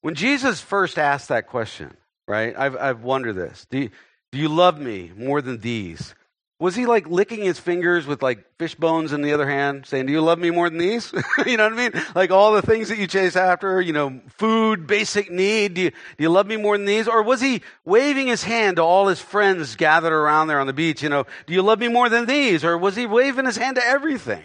When 0.00 0.14
Jesus 0.14 0.60
first 0.60 0.98
asked 0.98 1.28
that 1.28 1.48
question, 1.48 1.96
right, 2.26 2.54
I've, 2.56 2.76
I've 2.76 3.02
wondered 3.02 3.34
this 3.34 3.66
do 3.70 3.78
you, 3.78 3.90
do 4.32 4.38
you 4.38 4.48
love 4.48 4.78
me 4.78 5.12
more 5.16 5.42
than 5.42 5.60
these? 5.60 6.14
Was 6.60 6.74
he 6.74 6.86
like 6.86 7.06
licking 7.06 7.42
his 7.42 7.60
fingers 7.60 8.04
with 8.04 8.20
like 8.20 8.44
fish 8.58 8.74
bones 8.74 9.12
in 9.12 9.22
the 9.22 9.32
other 9.32 9.48
hand, 9.48 9.86
saying, 9.86 10.06
Do 10.06 10.12
you 10.12 10.20
love 10.20 10.40
me 10.40 10.50
more 10.50 10.68
than 10.68 10.78
these? 10.78 11.12
you 11.46 11.56
know 11.56 11.68
what 11.68 11.78
I 11.78 11.90
mean? 11.90 12.04
Like 12.16 12.32
all 12.32 12.52
the 12.52 12.62
things 12.62 12.88
that 12.88 12.98
you 12.98 13.06
chase 13.06 13.36
after, 13.36 13.80
you 13.80 13.92
know, 13.92 14.20
food, 14.38 14.88
basic 14.88 15.30
need. 15.30 15.74
Do 15.74 15.82
you, 15.82 15.90
do 15.90 15.96
you 16.18 16.30
love 16.30 16.48
me 16.48 16.56
more 16.56 16.76
than 16.76 16.86
these? 16.86 17.06
Or 17.06 17.22
was 17.22 17.40
he 17.40 17.62
waving 17.84 18.26
his 18.26 18.42
hand 18.42 18.76
to 18.76 18.82
all 18.82 19.06
his 19.06 19.20
friends 19.20 19.76
gathered 19.76 20.12
around 20.12 20.48
there 20.48 20.58
on 20.58 20.66
the 20.66 20.72
beach? 20.72 21.00
You 21.00 21.10
know, 21.10 21.26
do 21.46 21.54
you 21.54 21.62
love 21.62 21.78
me 21.78 21.86
more 21.86 22.08
than 22.08 22.26
these? 22.26 22.64
Or 22.64 22.76
was 22.76 22.96
he 22.96 23.06
waving 23.06 23.44
his 23.44 23.56
hand 23.56 23.76
to 23.76 23.84
everything? 23.84 24.44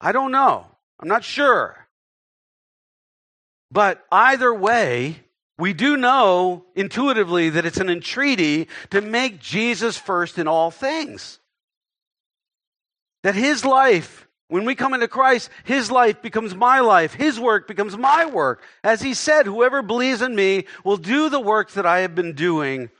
I 0.00 0.12
don't 0.12 0.32
know. 0.32 0.66
I'm 0.98 1.08
not 1.08 1.22
sure. 1.22 1.86
But 3.70 4.02
either 4.10 4.54
way, 4.54 5.20
we 5.58 5.72
do 5.72 5.96
know 5.96 6.66
intuitively 6.74 7.50
that 7.50 7.64
it's 7.64 7.78
an 7.78 7.88
entreaty 7.88 8.68
to 8.90 9.00
make 9.00 9.40
Jesus 9.40 9.96
first 9.96 10.38
in 10.38 10.46
all 10.46 10.70
things. 10.70 11.38
That 13.22 13.34
his 13.34 13.64
life, 13.64 14.28
when 14.48 14.66
we 14.66 14.74
come 14.74 14.92
into 14.92 15.08
Christ, 15.08 15.48
his 15.64 15.90
life 15.90 16.20
becomes 16.20 16.54
my 16.54 16.80
life, 16.80 17.14
his 17.14 17.40
work 17.40 17.66
becomes 17.66 17.96
my 17.96 18.26
work. 18.26 18.62
As 18.84 19.00
he 19.00 19.14
said, 19.14 19.46
whoever 19.46 19.80
believes 19.80 20.20
in 20.20 20.34
me 20.34 20.66
will 20.84 20.98
do 20.98 21.30
the 21.30 21.40
works 21.40 21.74
that 21.74 21.86
I 21.86 22.00
have 22.00 22.14
been 22.14 22.34
doing, 22.34 22.90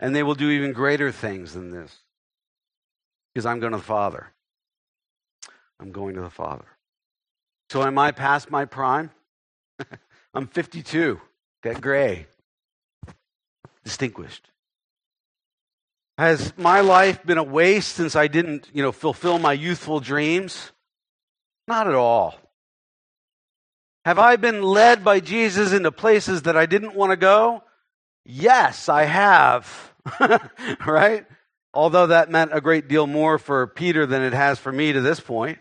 and 0.00 0.14
they 0.14 0.24
will 0.24 0.34
do 0.34 0.50
even 0.50 0.72
greater 0.72 1.12
things 1.12 1.54
than 1.54 1.70
this. 1.70 1.96
Because 3.32 3.46
I'm 3.46 3.60
going 3.60 3.72
to 3.72 3.78
the 3.78 3.84
Father. 3.84 4.32
I'm 5.78 5.92
going 5.92 6.16
to 6.16 6.20
the 6.20 6.28
Father. 6.28 6.66
So 7.70 7.84
am 7.84 7.98
I 7.98 8.10
past 8.10 8.50
my 8.50 8.64
prime? 8.64 9.12
I'm 10.34 10.48
52. 10.48 11.20
Got 11.62 11.80
gray. 11.80 12.26
Distinguished. 13.84 14.48
Has 16.16 16.52
my 16.58 16.80
life 16.80 17.24
been 17.24 17.38
a 17.38 17.42
waste 17.42 17.94
since 17.94 18.14
I 18.14 18.28
didn't, 18.28 18.68
you 18.72 18.82
know, 18.82 18.92
fulfill 18.92 19.38
my 19.38 19.52
youthful 19.52 20.00
dreams? 20.00 20.72
Not 21.66 21.86
at 21.86 21.94
all. 21.94 22.34
Have 24.04 24.18
I 24.18 24.36
been 24.36 24.62
led 24.62 25.04
by 25.04 25.20
Jesus 25.20 25.72
into 25.72 25.92
places 25.92 26.42
that 26.42 26.56
I 26.56 26.66
didn't 26.66 26.94
want 26.94 27.10
to 27.10 27.16
go? 27.16 27.62
Yes, 28.24 28.88
I 28.88 29.04
have. 29.04 29.94
right? 30.86 31.26
Although 31.72 32.08
that 32.08 32.30
meant 32.30 32.54
a 32.54 32.60
great 32.60 32.88
deal 32.88 33.06
more 33.06 33.38
for 33.38 33.66
Peter 33.66 34.06
than 34.06 34.22
it 34.22 34.32
has 34.32 34.58
for 34.58 34.72
me 34.72 34.92
to 34.92 35.00
this 35.00 35.20
point. 35.20 35.58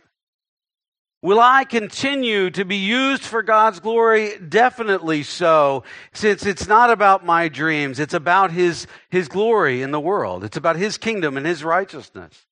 Will 1.22 1.40
I 1.42 1.66
continue 1.66 2.50
to 2.52 2.64
be 2.64 2.78
used 2.78 3.24
for 3.24 3.44
God's 3.44 3.82
glory? 3.82 4.38
Definitely 4.38 5.24
so, 5.24 5.84
since 6.14 6.46
it's 6.46 6.66
not 6.66 6.92
about 6.92 7.26
my 7.26 7.50
dreams. 7.50 8.00
It's 8.00 8.14
about 8.14 8.52
His, 8.52 8.88
His 9.10 9.28
glory 9.28 9.82
in 9.82 9.92
the 9.92 10.00
world. 10.00 10.46
It's 10.46 10.56
about 10.56 10.78
His 10.78 10.98
kingdom 10.98 11.36
and 11.36 11.46
His 11.46 11.62
righteousness. 11.62 12.46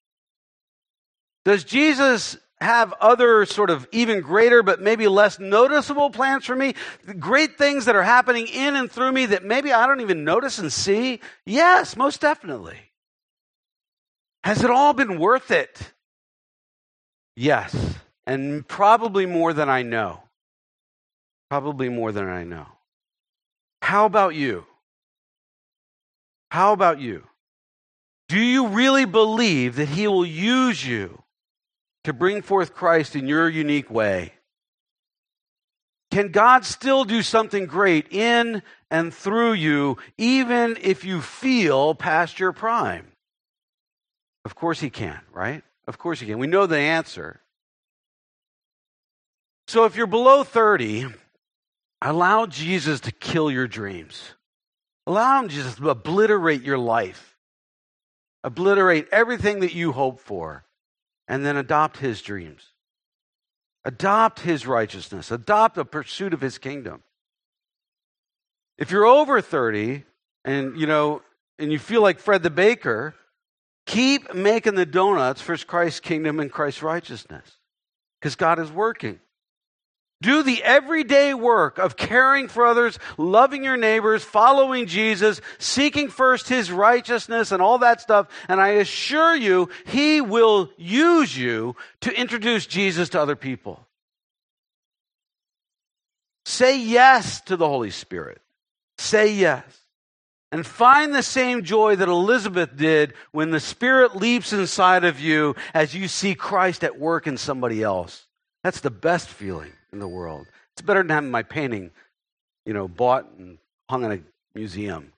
Does 1.46 1.64
Jesus 1.64 2.36
have 2.60 2.94
other 3.00 3.46
sort 3.46 3.70
of 3.70 3.88
even 3.94 4.20
greater 4.20 4.62
but 4.62 4.82
maybe 4.82 5.08
less 5.08 5.40
noticeable 5.40 6.10
plans 6.10 6.44
for 6.44 6.56
me? 6.56 6.76
Great 7.20 7.58
things 7.58 7.86
that 7.86 7.96
are 7.96 8.04
happening 8.04 8.48
in 8.48 8.76
and 8.76 8.92
through 8.92 9.14
me 9.14 9.28
that 9.28 9.46
maybe 9.46 9.72
I 9.72 9.88
don't 9.88 10.02
even 10.02 10.26
notice 10.26 10.60
and 10.60 10.74
see? 10.74 11.22
Yes, 11.46 11.96
most 11.96 12.20
definitely. 12.20 12.80
Has 14.44 14.62
it 14.62 14.70
all 14.70 14.94
been 14.94 15.20
worth 15.20 15.52
it? 15.52 15.94
Yes 17.38 17.97
and 18.28 18.68
probably 18.68 19.26
more 19.26 19.54
than 19.54 19.70
I 19.70 19.82
know. 19.82 20.22
Probably 21.50 21.88
more 21.88 22.12
than 22.12 22.28
I 22.28 22.44
know. 22.44 22.68
How 23.82 24.06
about 24.06 24.36
you? 24.36 24.66
How 26.52 26.74
about 26.74 27.00
you? 27.00 27.24
Do 28.28 28.40
you 28.40 28.68
really 28.68 29.06
believe 29.06 29.78
that 29.78 29.88
He 29.88 30.08
will 30.08 30.26
use 30.26 30.86
you 30.86 31.24
to 32.04 32.12
bring 32.12 32.42
forth 32.42 32.74
Christ 32.74 33.16
in 33.16 33.28
your 33.28 33.48
unique 33.50 33.90
way? 33.90 34.34
Can 36.12 36.32
God 36.32 36.66
still 36.66 37.06
do 37.06 37.22
something 37.22 37.66
great 37.66 38.12
in 38.12 38.62
and 38.92 39.13
through 39.13 39.54
you, 39.54 39.98
even 40.18 40.78
if 40.82 41.06
you 41.06 41.22
feel 41.22 41.96
past 41.96 42.40
your 42.40 42.52
prime? 42.52 43.08
Of 44.44 44.56
course 44.56 44.82
He 44.82 44.90
can, 44.90 45.20
right? 45.32 45.63
Of 45.88 45.98
course 45.98 46.20
He 46.20 46.26
can. 46.26 46.40
We 46.40 46.48
know 46.48 46.66
the 46.66 46.78
answer. 46.78 47.40
So 49.68 49.84
if 49.84 49.98
you're 49.98 50.08
below 50.08 50.44
30, 50.44 51.08
allow 52.02 52.46
Jesus 52.46 53.02
to 53.02 53.12
kill 53.12 53.52
your 53.52 53.68
dreams. 53.68 54.34
Allow 55.06 55.48
just 55.48 55.78
to 55.78 55.90
obliterate 55.90 56.64
your 56.64 56.78
life. 56.78 57.38
Obliterate 58.44 59.08
everything 59.12 59.60
that 59.60 59.74
you 59.74 59.92
hope 59.92 60.22
for. 60.22 60.64
And 61.28 61.46
then 61.46 61.58
adopt 61.58 61.98
his 61.98 62.22
dreams. 62.22 62.64
Adopt 63.84 64.40
his 64.40 64.66
righteousness. 64.66 65.32
Adopt 65.32 65.78
a 65.78 65.86
pursuit 65.86 66.34
of 66.34 66.40
his 66.40 66.58
kingdom. 66.58 67.04
If 68.78 68.92
you're 68.92 69.06
over 69.06 69.42
30 69.42 70.04
and 70.46 70.80
you 70.80 70.88
know 70.88 71.22
and 71.60 71.72
you 71.72 71.80
feel 71.80 72.02
like 72.02 72.20
Fred 72.20 72.44
the 72.44 72.50
baker, 72.50 73.16
keep 73.86 74.34
making 74.34 74.76
the 74.76 74.86
donuts 74.86 75.42
for 75.42 75.58
Christ's 75.58 76.00
kingdom 76.00 76.40
and 76.40 76.52
Christ's 76.52 76.84
righteousness. 76.84 77.58
Because 78.20 78.36
God 78.36 78.60
is 78.60 78.72
working. 78.72 79.20
Do 80.22 80.42
the 80.42 80.64
everyday 80.64 81.36
work 81.36 81.78
of 81.78 81.96
caring 81.96 82.48
for 82.48 82.66
others, 82.66 82.98
loving 83.18 83.64
your 83.64 83.78
neighbors, 83.78 84.24
following 84.24 84.88
Jesus, 84.88 85.42
seeking 85.60 86.10
first 86.10 86.50
his 86.50 86.72
righteousness 86.72 87.52
and 87.52 87.62
all 87.62 87.80
that 87.80 88.02
stuff. 88.02 88.28
And 88.48 88.60
I 88.60 88.70
assure 88.70 89.36
you, 89.36 89.70
he 89.86 90.22
will 90.22 90.72
use 90.76 91.38
you 91.38 91.76
to 92.02 92.20
introduce 92.20 92.66
Jesus 92.66 93.10
to 93.10 93.22
other 93.22 93.36
people. 93.36 93.86
Say 96.46 96.80
yes 96.80 97.42
to 97.42 97.56
the 97.56 97.68
Holy 97.68 97.92
Spirit. 97.92 98.42
Say 98.98 99.34
yes. 99.34 99.64
And 100.52 100.66
find 100.66 101.14
the 101.14 101.22
same 101.22 101.64
joy 101.64 101.98
that 101.98 102.08
Elizabeth 102.08 102.76
did 102.76 103.14
when 103.32 103.52
the 103.52 103.60
Spirit 103.60 104.16
leaps 104.16 104.52
inside 104.52 105.04
of 105.04 105.20
you 105.20 105.56
as 105.76 105.94
you 105.94 106.08
see 106.08 106.34
Christ 106.34 106.84
at 106.84 106.98
work 106.98 107.28
in 107.28 107.38
somebody 107.38 107.84
else. 107.84 108.26
That's 108.64 108.80
the 108.80 108.90
best 108.90 109.28
feeling 109.28 109.74
in 109.91 110.00
the 110.00 110.08
world. 110.08 110.47
It's 110.73 110.82
better 110.82 111.02
than 111.02 111.10
having 111.10 111.32
my 111.32 111.43
painting, 111.43 111.91
you 112.65 112.73
know, 112.73 112.88
bought 112.88 113.30
and 113.38 113.58
hung 113.89 114.04
in 114.04 114.12
a 114.12 114.19
museum. 114.58 115.13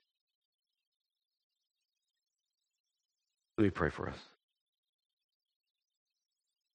Let 3.58 3.64
me 3.64 3.70
pray 3.70 3.90
for 3.90 4.08
us. 4.08 4.16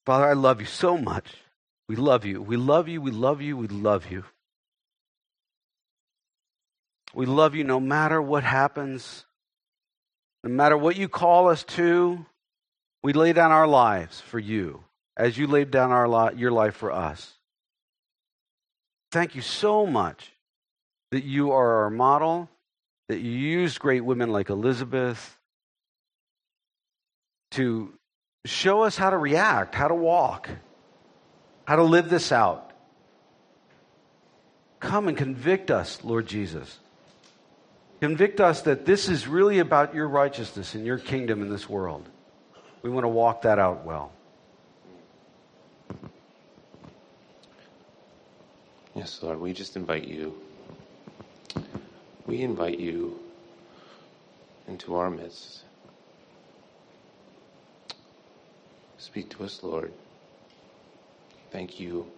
Father, 0.06 0.26
I 0.26 0.34
love 0.34 0.60
you 0.60 0.68
so 0.68 0.98
much. 0.98 1.26
We 1.88 1.96
love 1.96 2.26
you. 2.26 2.42
We 2.42 2.58
love 2.58 2.88
you. 2.88 3.02
We 3.02 3.12
love 3.12 3.42
you. 3.42 3.58
We 3.58 3.68
love 3.68 4.12
you. 4.12 4.24
We 7.14 7.26
love 7.26 7.56
you 7.56 7.64
no 7.64 7.80
matter 7.80 8.22
what 8.22 8.44
happens, 8.44 9.26
no 10.44 10.50
matter 10.50 10.78
what 10.78 10.96
you 10.98 11.08
call 11.08 11.50
us 11.50 11.64
to. 11.64 12.26
We 13.02 13.14
lay 13.14 13.34
down 13.34 13.52
our 13.52 13.68
lives 13.68 14.20
for 14.20 14.38
you 14.38 14.84
as 15.16 15.38
you 15.38 15.48
laid 15.48 15.72
down 15.72 15.92
our 15.92 16.08
li- 16.08 16.38
your 16.38 16.52
life 16.52 16.76
for 16.76 16.92
us. 16.92 17.34
Thank 19.12 19.36
you 19.36 19.42
so 19.42 19.86
much 19.86 20.32
that 21.12 21.24
you 21.24 21.52
are 21.52 21.84
our 21.84 21.90
model, 21.90 22.50
that 23.08 23.20
you 23.20 23.32
used 23.32 23.80
great 23.80 24.04
women 24.04 24.32
like 24.32 24.50
Elizabeth 24.50 25.38
to 27.52 27.94
show 28.46 28.82
us 28.84 28.98
how 28.98 29.10
to 29.10 29.18
react, 29.18 29.76
how 29.76 29.88
to 29.88 29.96
walk, 29.96 30.50
how 31.66 31.76
to 31.76 31.84
live 31.84 32.10
this 32.10 32.32
out. 32.32 32.72
Come 34.80 35.08
and 35.08 35.18
convict 35.18 35.72
us, 35.72 36.04
Lord 36.04 36.28
Jesus. 36.28 36.80
Convict 38.02 38.42
us 38.42 38.62
that 38.64 38.86
this 38.86 39.10
is 39.10 39.28
really 39.28 39.60
about 39.60 39.96
your 39.96 40.08
righteousness 40.08 40.76
and 40.76 40.86
your 40.86 40.98
kingdom 41.00 41.42
in 41.42 41.50
this 41.50 41.70
world. 41.70 42.08
We 42.82 42.90
want 42.90 43.06
to 43.06 43.10
walk 43.10 43.44
that 43.44 43.58
out 43.58 43.86
well. 43.86 44.12
Yes, 48.96 49.22
Lord, 49.22 49.42
we 49.42 49.52
just 49.54 49.76
invite 49.76 50.08
you. 50.08 50.42
We 52.26 52.42
invite 52.42 52.80
you 52.80 53.20
into 54.68 54.96
our 54.96 55.10
midst. 55.10 55.64
Speak 58.98 59.30
to 59.32 59.44
us, 59.44 59.62
Lord. 59.64 59.92
Thank 61.52 61.80
you 61.80 62.10